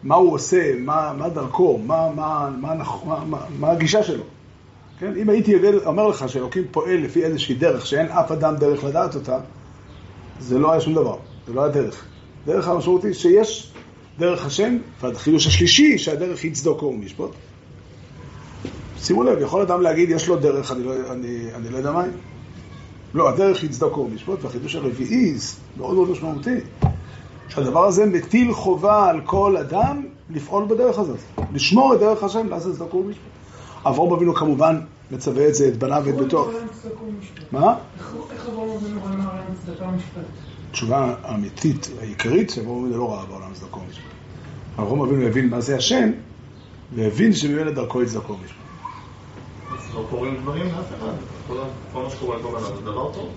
מה 0.03 0.15
הוא 0.15 0.33
עושה, 0.35 0.73
מה, 0.79 1.13
מה 1.19 1.29
דרכו, 1.29 1.79
מה, 1.79 2.11
מה, 2.15 2.51
מה, 2.61 2.75
מה, 2.75 3.25
מה, 3.25 3.39
מה, 3.59 3.71
הגישה 3.71 4.03
שלו. 4.03 4.25
כן? 4.99 5.13
אם 5.17 5.29
הייתי 5.31 5.55
אומר 5.87 6.09
לך 6.09 6.29
שאלוקים 6.29 6.65
פועל 6.71 6.97
לפי 6.97 7.25
איזושהי 7.25 7.55
דרך, 7.55 7.87
שאין 7.87 8.07
אף 8.07 8.33
אדם 8.33 8.57
דרך 8.57 8.85
לדעת 8.85 9.15
אותה, 9.15 9.39
זה 10.41 10.59
לא 10.59 10.73
היה 10.73 10.81
שום 10.81 10.95
דבר, 10.95 11.17
זה 11.47 11.53
לא 11.53 11.63
היה 11.63 11.73
דרך. 11.73 12.05
דרך 12.47 12.69
המשמעות 12.69 13.05
היא 13.05 13.13
שיש 13.13 13.73
דרך 14.19 14.47
השם, 14.47 14.77
והחידוש 15.01 15.47
השלישי, 15.47 15.99
שהדרך 15.99 16.43
היא 16.43 16.53
צדוקו 16.53 16.87
ומשפט. 16.87 17.31
שימו 18.99 19.23
לב, 19.23 19.39
יכול 19.41 19.63
אדם 19.63 19.81
להגיד, 19.81 20.11
יש 20.11 20.29
לו 20.29 20.37
דרך, 20.37 20.73
אני 20.73 20.85
לא, 20.85 20.93
אני, 21.11 21.47
אני 21.55 21.69
לא 21.69 21.77
יודע 21.77 21.93
מה 21.93 22.03
היא. 22.03 22.13
לא, 23.15 23.29
הדרך 23.29 23.63
היא 23.63 23.71
צדוקו 23.71 24.01
ומשפט, 24.01 24.45
והחידוש 24.45 24.75
הרביעי, 24.77 25.35
מאוד 25.77 25.95
מאוד 25.95 26.11
משמעותי, 26.11 26.57
שהדבר 27.49 27.85
הזה 27.85 28.07
מטיל 28.07 28.53
חובה 28.53 29.11
על 29.11 29.21
כל 29.21 29.57
אדם 29.57 30.03
לפעול 30.31 30.65
בדרך 30.69 30.99
הזאת, 30.99 31.19
לשמור 31.53 31.95
את 31.95 32.01
דרך 32.01 32.23
השם, 32.23 32.49
לעשות 32.49 32.75
צדוקו 32.75 32.97
ומשפט. 32.97 33.23
אברהם 33.87 34.13
אבינו 34.13 34.35
כמובן 34.35 34.81
מצווה 35.11 35.49
את 35.49 35.55
זה, 35.55 35.69
את 35.69 35.77
בניו 35.77 36.03
ואת 36.05 36.17
ביתו. 36.17 36.51
מה? 37.53 37.77
איך 38.33 38.49
אברהם 38.49 38.71
אבינו 38.71 39.01
מה 39.01 39.29
רעיון 39.29 39.55
צדקה 39.67 39.85
ומשפט? 39.85 40.23
התשובה 40.71 41.15
האמיתית, 41.23 41.91
העיקרית, 42.01 42.51
שאברהם 42.51 42.79
אבינו 42.79 42.99
לא 42.99 43.13
ראה 43.13 43.27
בעולם 43.27 43.53
צדקו 43.53 43.81
ומשפט. 43.81 44.03
אברהם 44.79 45.01
אבינו 45.01 45.23
הבין 45.23 45.49
מה 45.49 45.61
זה 45.61 45.77
השם, 45.77 46.11
והבין 46.95 47.33
שממילא 47.33 47.71
דרכו 47.71 48.01
היא 48.01 48.09
צדקו 48.09 48.33
ומשפט. 48.33 48.62
לא 49.95 50.07
קורים 50.11 50.37
דברים 50.43 50.65
לאף 50.65 50.87
אחד. 50.99 51.13
כל 51.93 52.03
מה 52.03 52.11
שקורה 52.11 52.39
לכל 52.39 52.57
אדם 52.57 52.77
זה 52.77 52.83
דבר 52.83 53.13
טוב. 53.13 53.29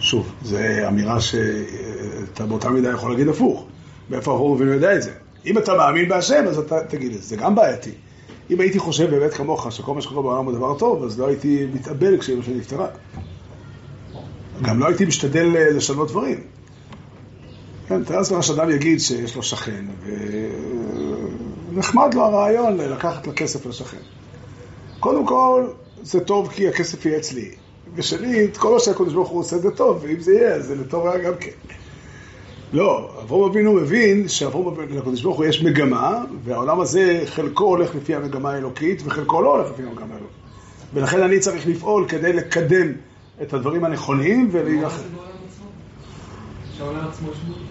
שוב, 0.00 0.32
זו 0.42 0.58
אמירה 0.88 1.20
שאתה 1.20 2.46
באותה 2.46 2.70
מידה 2.70 2.90
יכול 2.90 3.10
להגיד 3.10 3.28
הפוך. 3.28 3.64
מאיפה 4.10 4.34
אברהם 4.34 4.52
אבינו 4.52 4.72
יודע 4.72 4.96
את 4.96 5.02
זה? 5.02 5.10
אם 5.46 5.58
אתה 5.58 5.74
מאמין 5.74 6.08
בהשם, 6.08 6.44
אז 6.48 6.58
אתה 6.58 6.84
תגיד 6.88 7.12
את 7.12 7.22
זה. 7.22 7.28
זה 7.28 7.36
גם 7.36 7.54
בעייתי. 7.54 7.90
אם 8.50 8.60
הייתי 8.60 8.78
חושב 8.78 9.10
באמת 9.10 9.34
כמוך 9.34 9.72
שכל 9.72 9.94
מה 9.94 10.00
שקורה 10.00 10.22
בעולם 10.22 10.44
הוא 10.44 10.52
דבר 10.52 10.78
טוב, 10.78 11.04
אז 11.04 11.20
לא 11.20 11.26
הייתי 11.26 11.66
מתאבל 11.74 12.18
כשאמא 12.18 12.42
שלי 12.42 12.54
נפטרה. 12.54 12.86
גם 14.62 14.80
לא 14.80 14.86
הייתי 14.86 15.04
משתדל 15.04 15.56
אה, 15.56 15.70
לשנות 15.70 16.08
דברים. 16.08 16.40
כן, 17.88 18.04
תאר 18.04 18.16
לעצמך 18.18 18.42
שאדם 18.42 18.70
יגיד 18.70 19.00
שיש 19.00 19.36
לו 19.36 19.42
שכן, 19.42 19.84
ונחמד 21.74 22.14
לו 22.14 22.24
הרעיון 22.24 22.76
לקחת 22.76 23.26
לכסף 23.26 23.66
לשכן. 23.66 24.17
קודם 25.00 25.26
כל, 25.26 25.66
זה 26.02 26.20
טוב 26.20 26.48
כי 26.48 26.68
הכסף 26.68 27.06
יהיה 27.06 27.18
אצלי. 27.18 27.50
ושנית, 27.94 28.56
כל 28.56 28.72
מה 28.72 28.80
שהקדוש 28.80 29.14
ברוך 29.14 29.28
הוא 29.28 29.40
עושה 29.40 29.58
זה 29.58 29.70
טוב, 29.70 29.98
ואם 30.02 30.20
זה 30.20 30.34
יהיה, 30.34 30.60
זה 30.60 30.74
לטוב 30.74 31.06
רע 31.06 31.18
גם 31.18 31.32
כן. 31.40 31.50
לא, 32.72 33.10
אברהם 33.22 33.50
אבינו 33.50 33.72
מבין 33.72 34.28
שאברהם 34.28 34.66
אבינו, 34.66 34.96
לקדוש 34.98 35.22
ברוך 35.22 35.36
הוא 35.36 35.44
יש 35.44 35.62
מגמה, 35.62 36.24
והעולם 36.44 36.80
הזה 36.80 37.22
חלקו 37.26 37.64
הולך 37.64 37.94
לפי 37.94 38.14
המגמה 38.14 38.50
האלוקית, 38.50 39.02
וחלקו 39.04 39.42
לא 39.42 39.56
הולך 39.56 39.70
לפי 39.70 39.82
המגמה 39.82 40.14
האלוקית. 40.14 40.36
ולכן 40.94 41.22
אני 41.22 41.40
צריך 41.40 41.66
לפעול 41.66 42.08
כדי 42.08 42.32
לקדם 42.32 42.92
את 43.42 43.54
הדברים 43.54 43.84
הנכונים 43.84 44.48
ולהילחם. 44.52 45.02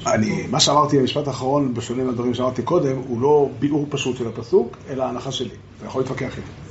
אני, 0.07 0.47
מה 0.49 0.59
שאמרתי 0.59 0.99
במשפט 0.99 1.27
האחרון, 1.27 1.73
בשונה 1.73 2.03
מהדברים 2.03 2.33
שאמרתי 2.33 2.61
קודם, 2.61 2.95
הוא 3.07 3.21
לא 3.21 3.49
ביאור 3.59 3.85
פשוט 3.89 4.17
של 4.17 4.27
הפסוק, 4.27 4.77
אלא 4.89 5.03
הנחה 5.03 5.31
שלי. 5.31 5.55
אתה 5.77 5.85
יכול 5.85 6.01
להתווכח 6.01 6.37
איתי. 6.37 6.66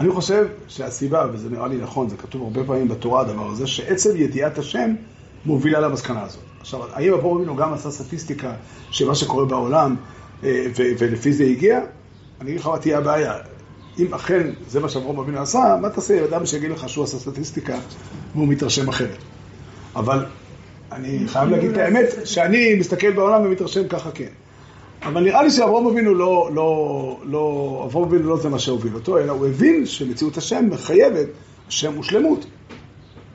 אני 0.00 0.10
חושב 0.10 0.46
שהסיבה, 0.68 1.26
וזה 1.32 1.50
נראה 1.50 1.68
לי 1.68 1.76
נכון, 1.76 2.08
זה 2.08 2.16
כתוב 2.16 2.42
הרבה 2.42 2.64
פעמים 2.64 2.88
בתורה 2.88 3.20
הדבר 3.20 3.50
הזה, 3.50 3.66
שעצם 3.66 4.10
ידיעת 4.16 4.58
השם 4.58 4.94
מובילה 5.44 5.80
למסקנה 5.80 6.22
הזאת. 6.22 6.42
עכשיו, 6.60 6.80
האם 6.92 7.12
אברהם 7.12 7.36
אבינו 7.36 7.56
גם 7.56 7.72
עשה 7.72 7.90
סטטיסטיקה 7.90 8.52
של 8.90 9.06
מה 9.08 9.14
שקורה 9.14 9.44
בעולם, 9.44 9.96
אה, 10.44 10.66
ולפי 10.76 11.32
זה 11.32 11.44
הגיע? 11.44 11.80
אני 12.40 12.50
אגיד 12.50 12.60
לך 12.60 12.66
מה 12.66 12.78
תהיה 12.78 12.98
הבעיה. 12.98 13.34
אם 13.98 14.14
אכן 14.14 14.50
זה 14.68 14.80
מה 14.80 14.88
שאברהם 14.88 15.18
אבינו 15.18 15.40
עשה, 15.40 15.76
מה 15.80 15.90
תעשה 15.90 16.18
עם 16.18 16.24
אדם 16.24 16.46
שיגיד 16.46 16.70
לך 16.70 16.88
שהוא 16.88 17.04
עשה 17.04 17.18
סטטיסטיקה 17.18 17.78
והוא 18.34 18.48
מתרשם 18.48 18.88
אחרת? 18.88 19.18
אבל 19.96 20.24
אני 20.92 21.18
חייב 21.26 21.48
להגיד 21.48 21.70
את 21.70 21.76
האמת, 21.76 22.06
שאני 22.24 22.74
מסתכל 22.74 23.10
בעולם 23.10 23.42
ומתרשם 23.46 23.88
ככה 23.88 24.10
כן. 24.10 24.39
אבל 25.02 25.20
נראה 25.24 25.42
לי 25.42 25.50
שאברהם 25.50 25.86
אבינו 25.86 26.14
לא, 26.14 26.50
לא, 26.54 27.18
לא, 27.24 27.82
אברהם 27.90 28.04
אבינו 28.08 28.28
לא 28.28 28.36
זה 28.36 28.48
מה 28.48 28.58
שהוביל 28.58 28.94
אותו, 28.94 29.18
אלא 29.18 29.32
הוא 29.32 29.46
הבין 29.46 29.86
שמציאות 29.86 30.36
השם 30.36 30.68
מחייבת, 30.70 31.26
השם 31.68 31.94
הוא 31.94 32.02
שלמות. 32.02 32.46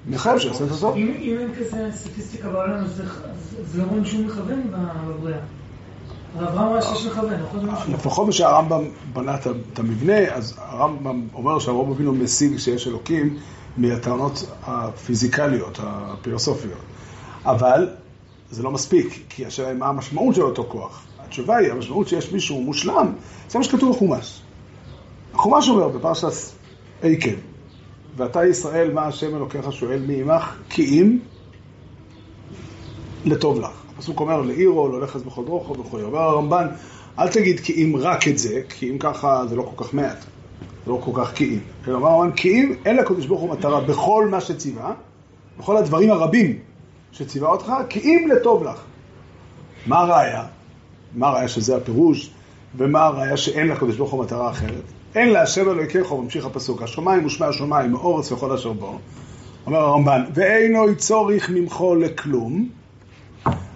מחייב 0.10 0.40
שיעשה 0.40 0.64
את 0.66 0.72
הטוב. 0.72 0.96
אם 0.96 1.38
אין 1.40 1.50
כזה 1.60 1.90
סטטיסטיקה 1.92 2.50
בעולם, 2.50 2.74
אז 2.84 3.02
זה- 3.72 3.82
לא 3.82 3.88
רואים 3.90 4.06
שהוא 4.06 4.26
מכוון 4.26 4.62
בבריאה. 5.08 5.40
נכון 6.40 7.66
משהו? 7.66 7.94
לפחות 7.94 8.26
מה 8.28 8.32
שהרמב"ם 8.34 8.84
בנה 9.14 9.36
את 9.74 9.80
המבנה, 9.80 10.18
אז 10.34 10.54
הרמב"ם 10.58 11.28
אומר 11.34 11.60
שאברהם 11.60 11.92
אבינו 11.92 12.14
משיג 12.14 12.58
שיש 12.58 12.88
אלוקים 12.88 13.38
מהטענות 13.78 14.46
הפיזיקליות, 14.64 15.80
הפילוסופיות. 15.84 16.78
אבל 17.46 17.90
זה 18.52 18.64
לא 18.64 18.72
מספיק, 18.72 19.24
כי 19.30 19.46
השאלה 19.46 19.68
היא 19.68 19.78
מה 19.78 19.88
המשמעות 19.88 20.36
של 20.36 20.42
אותו 20.42 20.66
כוח. 20.70 21.06
התשובה 21.26 21.58
היא, 21.58 21.72
המשמעות 21.72 22.08
שיש 22.08 22.32
מישהו 22.32 22.62
מושלם, 22.62 23.14
זה 23.50 23.58
מה 23.58 23.64
שכתוב 23.64 23.96
בחומש. 23.96 24.42
החומש 25.34 25.70
אומר 25.70 25.88
בפרשת 25.88 26.28
עקב, 27.02 27.36
ואתה 28.18 28.46
ישראל, 28.46 28.94
מה 28.94 29.06
השם 29.06 29.36
אלוקיך 29.36 29.74
שואל 29.74 30.00
מי 30.08 30.22
עמך? 30.22 30.56
כי 30.70 31.02
אם 31.02 31.18
לטוב 33.26 33.60
לך. 33.60 33.72
הפסוק 33.98 34.20
אומר 34.20 34.42
לעירו, 34.42 34.88
להולכת 34.88 35.22
בכל 35.22 35.46
דרוכו 35.46 35.80
וכו'. 35.80 36.02
אומר 36.02 36.20
הרמב"ן, 36.20 36.68
אל 37.20 37.28
תגיד 37.28 37.60
כי 37.60 37.74
אם 37.74 37.96
רק 38.00 38.28
את 38.28 38.38
זה, 38.38 38.62
כי 38.70 38.90
אם 38.90 38.98
ככה 38.98 39.44
זה 39.50 39.56
לא 39.56 39.72
כל 39.76 39.86
כך 39.86 39.94
מעט. 39.94 40.26
זה 40.86 40.92
לא 40.92 41.02
כל 41.04 41.12
כך 41.16 41.34
כי 41.36 41.46
אם. 41.46 41.60
אלא 41.88 41.96
אומר 41.96 42.10
הרמב"ן, 42.10 42.36
כי 42.36 42.50
אם 42.50 42.74
אין 42.86 42.96
לקדוש 42.96 43.26
ברוך 43.26 43.42
הוא 43.42 43.50
מטרה 43.50 43.82
בכל 43.82 44.28
מה 44.32 44.42
שציווה, 44.42 44.94
בכל 45.60 45.78
הדברים 45.78 46.12
הרבים 46.12 46.60
שציווה 47.12 47.50
אותך, 47.50 47.72
כי 47.90 48.00
אם 48.00 48.28
לטוב 48.36 48.64
לך. 48.64 48.82
מה 49.86 50.00
הראיה? 50.00 50.46
מה 51.16 51.28
הראיה 51.28 51.48
שזה 51.48 51.78
הפירוש? 51.78 52.30
ומה 52.78 53.04
הראיה 53.04 53.38
שאין 53.38 53.68
לקדוש 53.68 53.96
ברוך 53.96 54.12
הוא 54.12 54.24
מטרה 54.24 54.50
אחרת? 54.50 54.84
אין 55.16 55.30
להשם 55.30 55.70
אלוהיכך, 55.70 56.12
ממשיך 56.12 56.46
הפסוק, 56.46 56.82
השמיים 56.82 57.26
ושמי 57.26 57.48
השמיים, 57.48 57.92
מאורץ 57.92 58.32
וכל 58.32 58.52
אשר 58.52 58.74
בו. 58.74 59.00
אומר 59.66 59.80
הרמב"ן, 59.80 60.24
ואינו 60.34 60.96
צורך 60.98 61.50
ממכו 61.50 61.96
לכלום, 61.96 62.70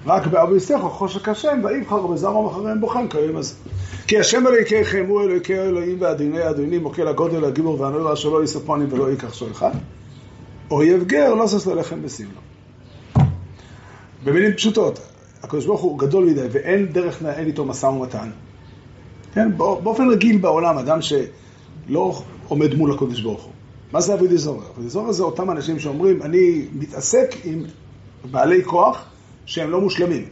רק 0.05 0.27
באביסך 0.27 0.79
חושק 0.81 1.29
השם, 1.29 1.61
ויבחר 1.63 2.07
בזרום 2.07 2.47
אחריהם 2.47 2.81
בוחן 2.81 3.07
כיום 3.07 3.35
הזה. 3.35 3.55
כי 4.07 4.19
השם 4.19 4.47
אלוהיכיכם 4.47 5.05
הוא 5.07 5.21
אלוהיקי 5.21 5.57
האלוהים 5.57 5.97
ואדיני 5.99 6.49
אדינים, 6.49 6.83
מוקל 6.83 7.07
הגודל, 7.07 7.45
הגיבור 7.45 7.81
והנורא 7.81 8.15
שלא 8.15 8.43
יספוני 8.43 8.85
ולא 8.89 9.11
ייקח 9.11 9.33
שו 9.33 9.51
אחד. 9.51 9.71
אויב 10.71 11.03
גר 11.03 11.33
לא 11.33 11.47
שש 11.47 11.67
ללחם 11.67 12.01
בסמלו. 12.01 12.39
במילים 14.23 14.53
פשוטות, 14.53 14.99
הקדוש 15.43 15.65
ברוך 15.65 15.81
הוא 15.81 15.99
גדול 15.99 16.25
מדי 16.25 16.47
ואין 16.51 16.85
דרך 16.85 17.21
לנהל 17.21 17.47
איתו 17.47 17.65
משא 17.65 17.85
ומתן. 17.85 18.29
כן, 19.33 19.57
באופן 19.57 20.09
רגיל 20.09 20.37
בעולם, 20.37 20.77
אדם 20.77 20.99
שלא 21.01 22.21
עומד 22.47 22.75
מול 22.75 22.91
הקדוש 22.91 23.21
ברוך 23.21 23.43
הוא. 23.43 23.51
מה 23.91 24.01
זה 24.01 24.13
אבידי 24.13 24.37
זורר? 24.37 24.65
אבידי 24.75 24.89
זורר 24.89 25.11
זה 25.11 25.23
אותם 25.23 25.51
אנשים 25.51 25.79
שאומרים, 25.79 26.21
אני 26.21 26.65
מתעסק 26.73 27.35
עם 27.43 27.63
בעלי 28.31 28.63
כוח 28.63 29.05
שהם 29.45 29.69
לא 29.69 29.81
מושלמים. 29.81 30.25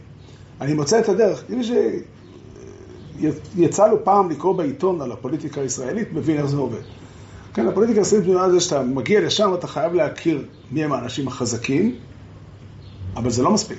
אני 0.60 0.74
מוצא 0.74 0.98
את 0.98 1.08
הדרך. 1.08 1.44
מי 1.48 1.64
שיצא 1.64 3.88
לו 3.88 4.04
פעם 4.04 4.30
לקרוא 4.30 4.54
בעיתון 4.54 5.00
על 5.00 5.12
הפוליטיקה 5.12 5.60
הישראלית, 5.60 6.12
מבין 6.12 6.38
איך 6.38 6.46
זה 6.46 6.56
עובד. 6.56 6.80
כן, 7.54 7.68
הפוליטיקה 7.68 8.00
הישראלית 8.00 8.26
בנויה 8.26 8.50
זה 8.50 8.60
שאתה 8.60 8.82
מגיע 8.82 9.20
לשם, 9.20 9.54
אתה 9.54 9.66
חייב 9.66 9.94
להכיר 9.94 10.44
מי 10.70 10.84
הם 10.84 10.92
האנשים 10.92 11.28
החזקים, 11.28 11.94
אבל 13.16 13.30
זה 13.30 13.42
לא 13.42 13.50
מספיק. 13.50 13.78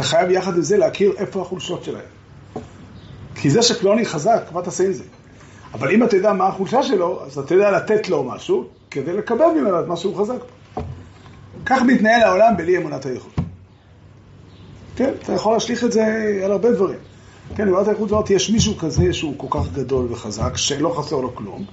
אתה 0.00 0.08
חייב 0.08 0.30
יחד 0.30 0.56
עם 0.56 0.62
זה 0.62 0.76
להכיר 0.76 1.12
איפה 1.16 1.42
החולשות 1.42 1.84
שלהם. 1.84 2.04
כי 3.34 3.50
זה 3.50 3.62
שפלוני 3.62 4.04
חזק, 4.04 4.42
מה 4.52 4.62
תעשה 4.62 4.84
עם 4.84 4.92
זה? 4.92 5.04
אבל 5.74 5.90
אם 5.90 6.04
אתה 6.04 6.16
יודע 6.16 6.32
מה 6.32 6.46
החולשה 6.46 6.82
שלו, 6.82 7.22
אז 7.26 7.38
אתה 7.38 7.54
יודע 7.54 7.70
לתת 7.70 8.08
לו 8.08 8.24
משהו 8.24 8.64
כדי 8.90 9.12
לקבל 9.12 9.46
ממנו 9.60 9.80
את 9.80 9.86
מה 9.86 9.96
שהוא 9.96 10.16
חזק. 10.16 10.38
כך 11.66 11.82
מתנהל 11.82 12.22
העולם 12.22 12.56
בלי 12.56 12.76
אמונת 12.76 13.06
היכולת. 13.06 13.34
כן, 14.96 15.10
אתה 15.22 15.32
יכול 15.32 15.52
להשליך 15.52 15.84
את 15.84 15.92
זה 15.92 16.04
על 16.44 16.52
הרבה 16.52 16.72
דברים. 16.72 16.98
כן, 17.56 17.68
אמונת 17.68 17.88
היכולת 17.88 18.10
אומרת, 18.10 18.30
יש 18.30 18.50
מישהו 18.50 18.76
כזה 18.78 19.12
שהוא 19.12 19.34
כל 19.36 19.58
כך 19.58 19.72
גדול 19.72 20.06
וחזק, 20.12 20.56
שלא 20.56 20.94
חסר 20.98 21.16
לו 21.16 21.34
כלום. 21.34 21.64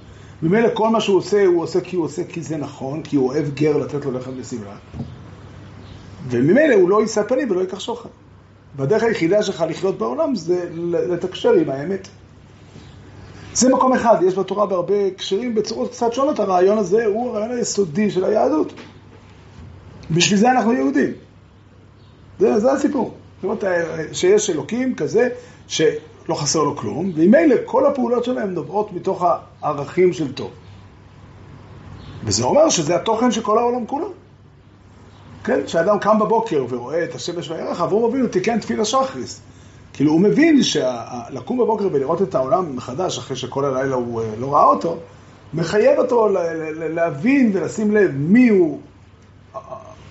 ממילא 0.42 0.68
כל 0.74 0.88
מה 0.88 1.00
שהוא 1.00 1.16
עושה, 1.16 1.46
הוא 1.46 1.62
עושה 1.62 1.80
כי 1.80 1.96
הוא 1.96 2.04
עושה 2.04 2.24
כי 2.24 2.42
זה 2.42 2.56
נכון, 2.56 3.02
כי 3.02 3.16
הוא 3.16 3.28
אוהב 3.28 3.54
גר 3.54 3.76
לתת 3.76 4.04
לו 4.04 4.12
לחם 4.12 4.36
בסמלה. 4.40 4.76
וממילא 6.30 6.74
הוא 6.74 6.88
לא 6.88 7.00
יישא 7.00 7.22
פנים 7.22 7.50
ולא 7.50 7.60
ייקח 7.60 7.80
שוחד. 7.80 8.08
והדרך 8.76 9.02
היחידה 9.02 9.42
שלך 9.42 9.64
לחיות 9.68 9.98
בעולם 9.98 10.34
זה 10.34 10.68
לתקשר 10.90 11.52
עם 11.52 11.70
האמת. 11.70 12.08
זה 13.54 13.68
מקום 13.68 13.92
אחד, 13.92 14.16
יש 14.26 14.34
בתורה 14.34 14.66
בהרבה 14.66 15.06
הקשרים 15.06 15.54
בצורות 15.54 15.90
קצת 15.90 16.12
שונות, 16.12 16.40
הרעיון 16.40 16.78
הזה 16.78 17.06
הוא 17.06 17.30
הרעיון 17.30 17.50
היסודי 17.56 18.10
של 18.10 18.24
היהדות. 18.24 18.72
בשביל 20.10 20.38
זה 20.38 20.50
אנחנו 20.50 20.72
יהודים. 20.72 21.12
זה, 22.38 22.58
זה 22.58 22.72
הסיפור. 22.72 23.14
זאת 23.42 23.44
אומרת, 23.44 23.64
שיש 24.12 24.50
אלוקים 24.50 24.94
כזה 24.94 25.28
שלא 25.68 26.34
חסר 26.34 26.62
לו 26.62 26.76
כלום, 26.76 27.12
וממילא 27.14 27.56
כל 27.64 27.86
הפעולות 27.86 28.24
שלהם 28.24 28.54
נובעות 28.54 28.92
מתוך 28.92 29.24
הערכים 29.62 30.12
של 30.12 30.32
טוב. 30.32 30.50
וזה 32.24 32.44
אומר 32.44 32.68
שזה 32.68 32.96
התוכן 32.96 33.30
של 33.30 33.42
כל 33.42 33.58
העולם 33.58 33.86
כולו. 33.86 34.12
כן, 35.44 35.60
כשאדם 35.66 35.98
קם 35.98 36.18
בבוקר 36.18 36.64
ורואה 36.68 37.04
את 37.04 37.14
השמש 37.14 37.50
והירח, 37.50 37.80
אברום 37.80 38.10
אבינו 38.10 38.28
תיקן 38.28 38.60
תפילה 38.60 38.84
שחריס. 38.84 39.40
כאילו 39.92 40.12
הוא 40.12 40.20
מבין 40.20 40.62
שלקום 40.62 41.58
בבוקר 41.58 41.88
ולראות 41.92 42.22
את 42.22 42.34
העולם 42.34 42.76
מחדש, 42.76 43.18
אחרי 43.18 43.36
שכל 43.36 43.64
הלילה 43.64 43.96
הוא 43.96 44.22
אה, 44.22 44.26
לא 44.38 44.54
ראה 44.54 44.64
אותו, 44.64 44.96
מחייב 45.54 45.98
אותו 45.98 46.28
להבין 46.94 47.50
ולשים 47.54 47.92
לב 47.92 48.10
מי 48.14 48.48
הוא, 48.48 48.80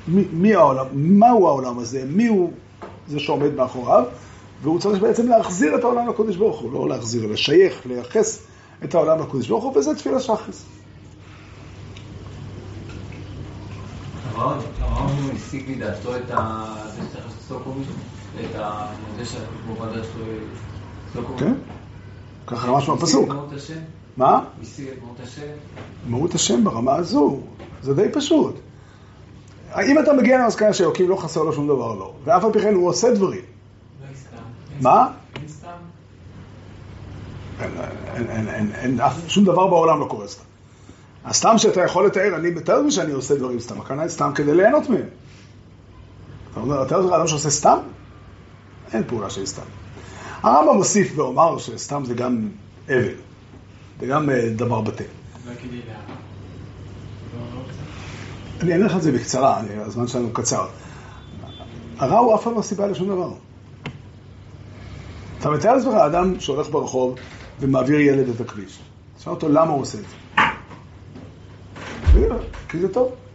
מי, 0.07 0.23
מי 0.31 0.55
העולם, 0.55 0.85
מהו 0.93 1.47
העולם 1.47 1.79
הזה, 1.79 2.03
מי 2.07 2.27
הוא 2.27 2.51
זה 3.07 3.19
שעומד 3.19 3.55
מאחוריו, 3.55 4.03
והוא 4.61 4.79
צריך 4.79 5.01
בעצם 5.01 5.27
להחזיר 5.27 5.75
את 5.75 5.83
העולם 5.83 6.09
לקודש 6.09 6.35
ברוך 6.35 6.59
הוא, 6.59 6.73
לא 6.73 6.89
להחזיר, 6.89 7.31
לשייך, 7.31 7.81
לייחס 7.85 8.39
את 8.83 8.95
העולם 8.95 9.19
לקודש 9.19 9.47
ברוך 9.47 9.63
הוא, 9.63 9.77
וזה 9.77 9.95
תפילה 9.95 10.19
שחריס. 10.19 10.76
הסיק 15.57 15.69
מדעתו 15.69 16.15
את 16.15 16.27
זה 16.27 16.33
שצריך 17.09 17.25
לעשות 17.25 17.41
סטוקהולם, 17.45 17.81
את 18.43 19.17
זה 19.17 19.25
שהבור 19.25 19.85
הדעת 19.85 20.05
שלו 20.13 20.25
סטוקהולם? 21.11 21.39
כן, 21.39 21.53
ככה 22.47 22.71
ממש 22.71 22.89
מהפסוק. 22.89 23.29
מה? 24.17 24.43
השיג 24.61 24.87
את 24.87 25.03
מהות 25.03 25.19
השם? 25.23 25.41
מהות 26.07 26.35
השם 26.35 26.63
ברמה 26.63 26.95
הזו, 26.95 27.39
זה 27.81 27.93
די 27.93 28.07
פשוט. 28.13 28.55
אם 29.85 29.99
אתה 29.99 30.13
מגיע 30.13 30.43
למסקנה 30.43 30.73
שאלוקים 30.73 31.09
לא 31.09 31.15
חסר 31.15 31.43
לו 31.43 31.53
שום 31.53 31.67
דבר, 31.67 31.95
לא. 31.95 32.13
ואף 32.23 32.43
על 32.43 32.53
פי 32.53 32.59
כן 32.59 32.73
הוא 32.73 32.89
עושה 32.89 33.13
דברים. 33.13 33.41
לא. 33.41 34.41
מה? 34.81 35.11
אין 38.81 38.99
שום 39.27 39.45
דבר 39.45 39.67
בעולם 39.67 39.99
לא 39.99 40.05
קורה 40.05 40.27
סתם. 40.27 40.43
הסתם 41.25 41.57
שאתה 41.57 41.83
יכול 41.83 42.05
לתאר, 42.05 42.35
אני 42.35 42.51
לי 42.85 42.91
שאני 42.91 43.11
עושה 43.11 43.35
דברים 43.35 43.59
סתם, 43.59 43.81
הכוונה 43.81 44.09
סתם 44.09 44.31
כדי 44.35 44.55
ליהנות 44.55 44.89
מהם. 44.89 45.07
אתה 46.81 46.95
יודע 46.95 47.17
אדם 47.17 47.27
שעושה 47.27 47.49
סתם? 47.49 47.77
אין 48.93 49.03
פעולה 49.07 49.29
של 49.29 49.45
סתם. 49.45 49.61
הרמב"ם 50.43 50.75
מוסיף 50.75 51.13
ואומר 51.15 51.57
שסתם 51.57 52.05
זה 52.05 52.13
גם 52.13 52.49
אבל, 52.87 53.13
זה 53.99 54.05
גם 54.05 54.29
אה, 54.29 54.49
דבר 54.55 54.81
בטל. 54.81 55.03
אני 58.61 58.73
אענה 58.73 58.85
לך 58.85 58.95
את 58.95 59.01
זה 59.01 59.11
בקצרה, 59.11 59.61
הזמן 59.79 60.07
שלנו 60.07 60.29
קצר. 60.33 60.67
הרע 61.97 62.17
הוא 62.17 62.35
אף 62.35 62.43
פעם 62.43 62.55
לא 62.55 62.61
סיבה 62.61 62.87
לשום 62.87 63.07
דבר. 63.07 63.31
אתה 65.39 65.49
מתאר 65.49 65.75
לעצמך 65.75 65.93
אדם 65.93 66.39
שהולך 66.39 66.69
ברחוב 66.69 67.15
ומעביר 67.59 67.99
ילד 67.99 68.29
את 68.29 68.41
הכביש. 68.41 68.79
תשאל 69.17 69.33
אותו 69.33 69.49
למה 69.49 69.71
הוא 69.71 69.81
עושה 69.81 69.97
את 69.97 70.03
זה. 70.03 70.15
כי 72.69 72.79
זה 72.79 72.93
טוב. 72.93 73.26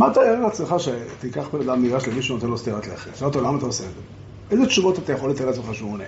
מה 0.00 0.06
אתה 0.06 0.14
תאר 0.14 0.40
לעצמך 0.40 0.74
שתיקח 0.78 1.48
בן 1.48 1.68
אדם 1.68 1.82
ניגש 1.82 2.08
למישהו 2.08 2.34
ונותן 2.34 2.50
לו 2.50 2.58
סטירת 2.58 2.86
לחם? 2.86 3.10
שאל 3.14 3.26
אותו 3.26 3.40
למה 3.40 3.58
אתה 3.58 3.66
עושה 3.66 3.84
את 3.84 3.90
זה? 3.94 4.00
איזה 4.50 4.66
תשובות 4.66 4.98
אתה 4.98 5.12
יכול 5.12 5.30
לתאר 5.30 5.46
לעצמך 5.46 5.74
שהוא 5.74 5.92
עונה? 5.92 6.04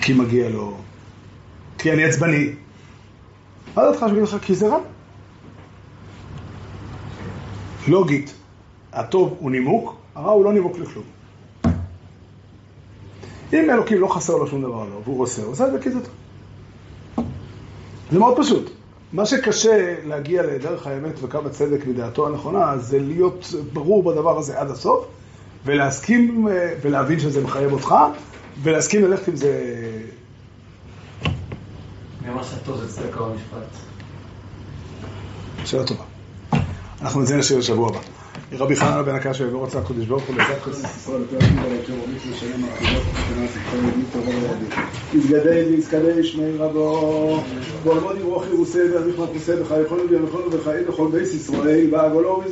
כי 0.00 0.12
מגיע 0.12 0.48
לו, 0.48 0.76
כי 1.78 1.92
אני 1.92 2.04
עצבני. 2.04 2.50
מה 3.74 3.82
דעתך 3.84 3.98
שהוא 3.98 4.10
יגיד 4.10 4.22
לך? 4.22 4.36
כי 4.42 4.54
זה 4.54 4.68
רע. 4.68 4.78
לוגית, 7.88 8.34
הטוב 8.92 9.36
הוא 9.38 9.50
נימוק, 9.50 9.96
הרע 10.14 10.30
הוא 10.30 10.44
לא 10.44 10.52
נימוק 10.52 10.78
לכלום. 10.78 11.04
אם 13.52 13.70
אלוקים 13.70 14.00
לא 14.00 14.06
חסר 14.06 14.36
לו 14.36 14.46
שום 14.46 14.62
דבר 14.62 14.84
לא, 14.84 15.00
והוא 15.04 15.22
עושה, 15.22 15.42
הוא 15.42 15.52
עושה 15.52 15.66
את 15.66 15.72
זה 15.72 15.78
כי 15.82 15.90
זה 15.90 15.98
טוב. 16.00 16.14
זה 18.10 18.18
מאוד 18.18 18.36
פשוט. 18.36 18.77
מה 19.12 19.26
שקשה 19.26 19.94
להגיע 20.04 20.42
לדרך 20.42 20.86
האמת 20.86 21.22
וקו 21.22 21.38
הצדק 21.46 21.86
מדעתו 21.86 22.26
הנכונה, 22.26 22.78
זה 22.78 22.98
להיות 22.98 23.54
ברור 23.72 24.02
בדבר 24.02 24.38
הזה 24.38 24.60
עד 24.60 24.70
הסוף, 24.70 25.06
ולהסכים 25.64 26.48
ולהבין 26.82 27.20
שזה 27.20 27.44
מחייב 27.44 27.72
אותך, 27.72 27.94
ולהסכים 28.62 29.04
ללכת 29.04 29.28
עם 29.28 29.36
זה... 29.36 29.62
אמר 32.28 32.42
שהטוב 32.42 32.76
זה 32.76 32.88
צדקה 32.88 33.20
במשפט? 33.20 33.58
שאלה 35.64 35.84
טובה. 35.84 36.04
אנחנו 37.02 37.20
נציין 37.20 37.38
לשיר 37.38 37.58
לשבוע 37.58 37.88
הבא. 37.88 38.17
רבי 38.52 38.76
חנן 38.76 39.02
בן 39.04 39.14
הקש 39.14 39.40
ויבוא 39.40 39.58
רוצה 39.58 39.78
הקדוש 39.78 40.06
ברוך 40.06 40.24
הוא 40.24 40.36
לזכר 40.36 40.60
כנסת 40.60 40.96
ישראל 40.96 41.20
יותר 41.20 41.36
עתיד 41.38 41.64
על 41.64 41.72
יותר 41.72 42.02
ומיך 42.04 42.26
לשלם 42.26 42.64
העתידות 42.64 43.06
ותנס 43.18 43.56
את 43.56 43.62
כל 43.70 43.76
ידי 43.76 44.06
תורה 44.12 44.32
לידי. 44.32 44.64
יתגדל 45.12 45.64
ויזקדש 45.68 46.32
שמי 46.32 46.56
רבו. 46.58 47.44
ועולמוד 47.82 48.16
יברוך 48.16 48.46
ירוסה 48.46 48.78
וירמיך 48.78 49.18
מפוסה 49.18 49.62
וחי 49.62 49.80
יכולנו 49.80 50.10
וירמיכנו 50.10 50.52
וחיים 50.52 50.86
בכל 50.88 51.08
בייס 51.12 51.34
ישראל 51.34 51.94
ועגולו 51.94 52.42